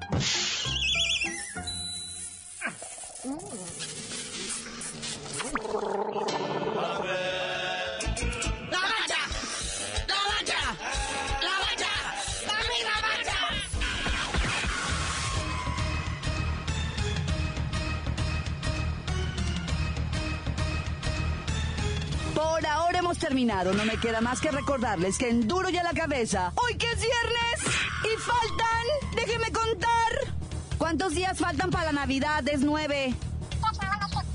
Terminado. 23.23 23.73
No 23.73 23.85
me 23.85 23.97
queda 23.97 24.19
más 24.19 24.41
que 24.41 24.51
recordarles 24.51 25.17
que 25.17 25.29
en 25.29 25.47
Duro 25.47 25.69
y 25.69 25.73
la 25.73 25.93
cabeza, 25.93 26.51
hoy 26.55 26.75
que 26.75 26.87
es 26.87 26.99
viernes 26.99 27.77
y 28.03 28.19
faltan, 28.19 29.15
déjenme 29.15 29.49
contar. 29.51 30.35
¿Cuántos 30.77 31.15
días 31.15 31.39
faltan 31.39 31.69
para 31.69 31.85
la 31.85 31.91
Navidad? 31.93 32.45
Es 32.49 32.59
nueve. 32.59 33.13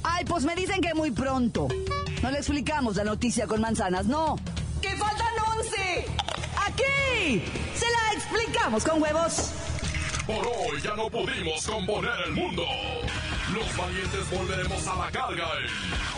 Ay, 0.02 0.24
pues 0.24 0.44
me 0.44 0.56
dicen 0.56 0.80
que 0.80 0.94
muy 0.94 1.10
pronto. 1.10 1.68
No 2.22 2.30
le 2.30 2.38
explicamos 2.38 2.96
la 2.96 3.04
noticia 3.04 3.46
con 3.46 3.60
manzanas, 3.60 4.06
no. 4.06 4.36
¡Que 4.80 4.96
faltan 4.96 5.34
once! 5.54 6.06
¡Aquí! 6.66 7.44
Se 7.74 7.86
la 7.90 8.14
explicamos 8.14 8.84
con 8.84 9.02
huevos. 9.02 9.50
Por 10.26 10.46
hoy 10.46 10.80
ya 10.82 10.94
no 10.94 11.10
pudimos 11.10 11.66
componer 11.66 12.14
el 12.26 12.32
mundo. 12.32 12.64
Los 13.52 13.76
valientes 13.76 14.30
volveremos 14.30 14.86
a 14.86 14.94
la 14.96 15.10
carga. 15.10 15.46
en 15.60 16.17